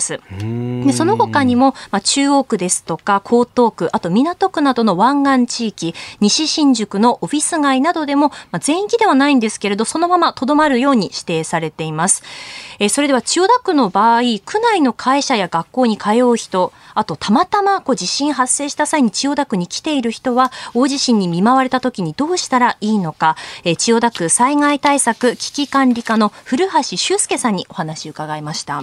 [0.84, 12.22] でその他にも、まあ、中央区ですとか江東区あと港区などの湾岸地域西新宿のオフィス街などでも、まあ、全域ではないんですけれどそのままとどまるように指定されています。
[12.78, 28.82] えそれでは千代田区の場合区内の会社や学校に通う人あとたまたまこう地震発生した際に千代田区に来ている人は大地震に見舞われた時にどうしたらいいのか、え千代田区災害対策危機管理課の古橋修介さんにお話を伺いました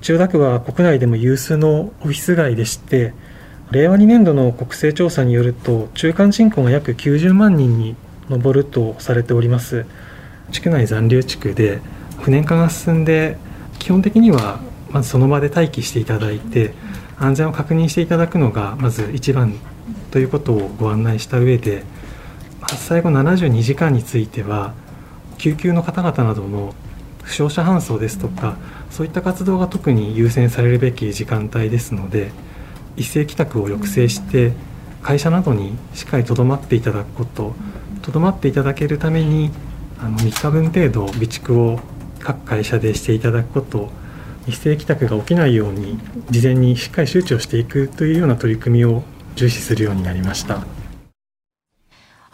[0.00, 3.14] 千代田区は国内でも有数のオフィス街でして
[3.70, 7.96] 令和2年度の国勢調査によると中間人口が約90万人に
[8.28, 9.86] 上るとされております。
[10.52, 11.80] 地区内残留地区で
[12.20, 13.36] 不燃化が進んで
[13.78, 16.72] 基本的にはまずその場で待機していただいて
[17.18, 19.54] 安全を確認していただくのがまず一番
[20.10, 21.84] ということをご案内した上で
[22.60, 24.74] 発災後72時間については
[25.38, 26.74] 救急の方々などの
[27.24, 28.56] 負傷者搬送ですとか
[28.90, 32.30] そういった活動が特に優先されるべき時間帯ですので
[32.96, 34.52] 一斉帰宅を抑制して
[35.02, 37.54] 会社などにしっかりとどまっていただくこと
[38.02, 39.50] とどまっていただけるために
[40.00, 41.80] あの3日分程度備蓄を
[42.20, 43.90] 各会社でしていただくこと
[44.46, 45.98] 一斉帰宅が起きないように
[46.30, 49.02] 事前にしっかり周知をしていくというような取り組みを
[49.36, 50.83] 重視するようになりました。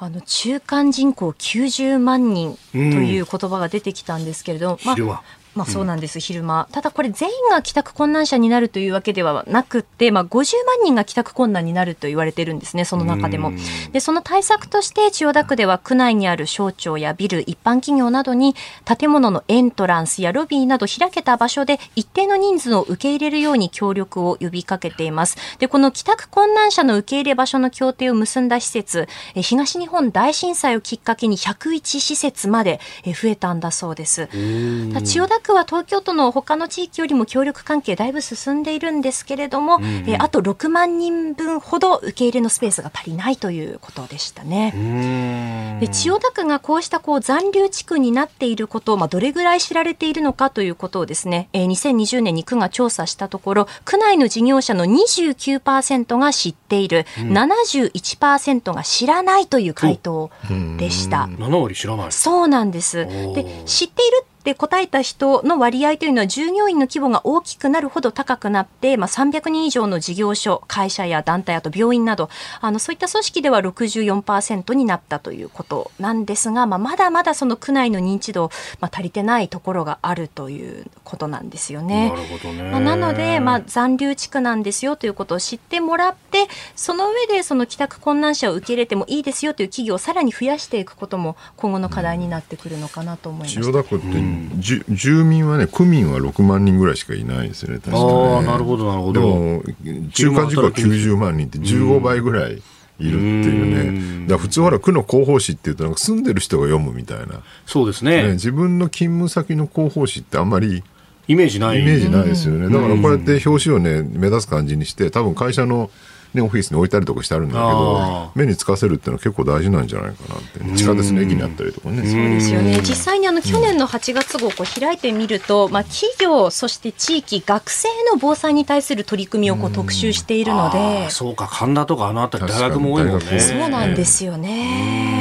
[0.02, 5.22] あの中間人口90万人という言葉が出てきたんですけれども、うん、まあ、
[5.54, 6.68] まあそうなんです、うん、昼間。
[6.72, 13.52] ただこれ全員が帰宅困難者になるというわけではなくて、まあ50万人が帰宅困難になると言われてるんですね、その中でも。
[13.92, 25.36] で、その対策として千代田区では区内にある省庁やビル、一般企業などに建物のエントランスやロビーなど開けた場所で一定の人数を受け入れるように協力を呼びかけています。
[25.58, 34.28] で、この帰宅困難者の受け入れ場所の協定を結んだ施設、東日本大震災をきっかけに101施設まで増えたんだそうです。
[34.30, 45.78] 千代田区は東京都の他の地域よりも協力関係だいぶ進んでいるんですけれども、うんうん、えあと6万人分ほど受け入れのスペースが足りないということでしたね。
[45.80, 60.30] で千代田区がこうしたこう残留地区になっていること、まあ、どれぐらい知られているのかということをですね、えー、2020年に区が調査したところ区内の事業者の29%が知っている、うん、71%が知らないという回答
[60.78, 61.28] でした。
[61.30, 63.06] 7割知らないそうなんです。
[63.06, 72.30] で知っているで答えた人の割合というのは従業員の規模が大きくなるほど高くなって、まあ、300人以上の事業所会社や団体あと病院など
[72.60, 82.10] あのそういった組織では64%になったということなんですが、まあ、まだまだその区内の認知度、まあ、足りてないところがあるということなんですよね。
[82.10, 93.54] なるほどねまあ、なので、まあ、残留地区なんですよということを知ってもらってその上でその帰宅困難者を受け入れてもいいですよという企業をさらに増やしていくことも今後の課題になってくるのかなと思います。
[93.54, 98.38] 千代田区ってじ住民はね、区民は6万人ぐらいしかいないですね、確かね。
[98.38, 99.20] あなるほど、なるほど。
[99.20, 102.62] でも、中間人口は90万人って15倍ぐらい。
[103.00, 104.28] いるっていうね。
[104.28, 107.42] だ普通ほら区の広報誌っていうとなんか住んでる人が読むみたいな。
[107.66, 108.22] そうですね。
[108.22, 110.84] ね自分の勤務先の広報誌ってあんまり
[111.26, 111.80] イメージない。
[111.80, 112.68] イメージないですよね。
[112.68, 115.90] だからこうやって表紙をね目立つ感じにして多分会社の
[116.34, 120.76] ね、オフィスに置いたりとかしてあるんだけど目につかせるっていうのは結構大事なんじゃないかなって。
[120.76, 121.96] 地下鉄の駅にあったりとかね。
[121.96, 122.80] そうですよね。
[122.82, 131.10] 実際にあの去年の8月号こう開いてみると、まあ、企業そして地域学生の防災に対する取り組みをこう特集しているので。
[131.10, 131.48] そうか。
[131.50, 133.40] 神田とかあの辺り大学も多いもんね。
[133.40, 135.19] そうなんですよね。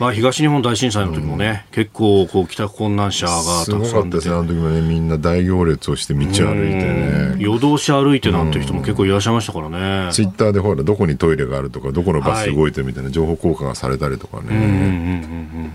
[0.00, 3.32] まあ、東日本大震災の時もね、うん、結構こう帰宅困難者が
[3.66, 10.10] たくさんですね、あの時もね、みんな大行列をして道歩いてね、夜通し歩いてなんて人も結構いらっしゃいましたからね。
[10.10, 14.46] ツイッターでほら、どこにトイレがあるとか、どこのバス動いてみたいな情報交換がされたりとかね。
[14.48, 15.72] うんうんうんうん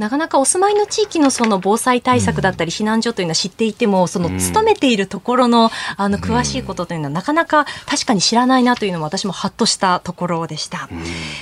[0.00, 10.88] なかなかお住まいの地域のその防災対策だったり避難所というのは知っていても、その勤めているところのあの詳しいことというのはなかなか確かに知らないなというのも私もハッとしたところでした。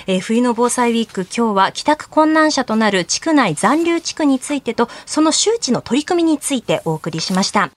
[0.09, 7.71] えー、冬の防災ウィーク今日は帰宅困難者となる地区内残留地区についてとその周知の取り組みについてお送りしました。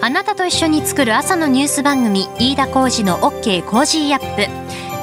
[0.00, 4.93] あなたと一緒に作る朝のニュース番組飯田浩二の OK コージーアップ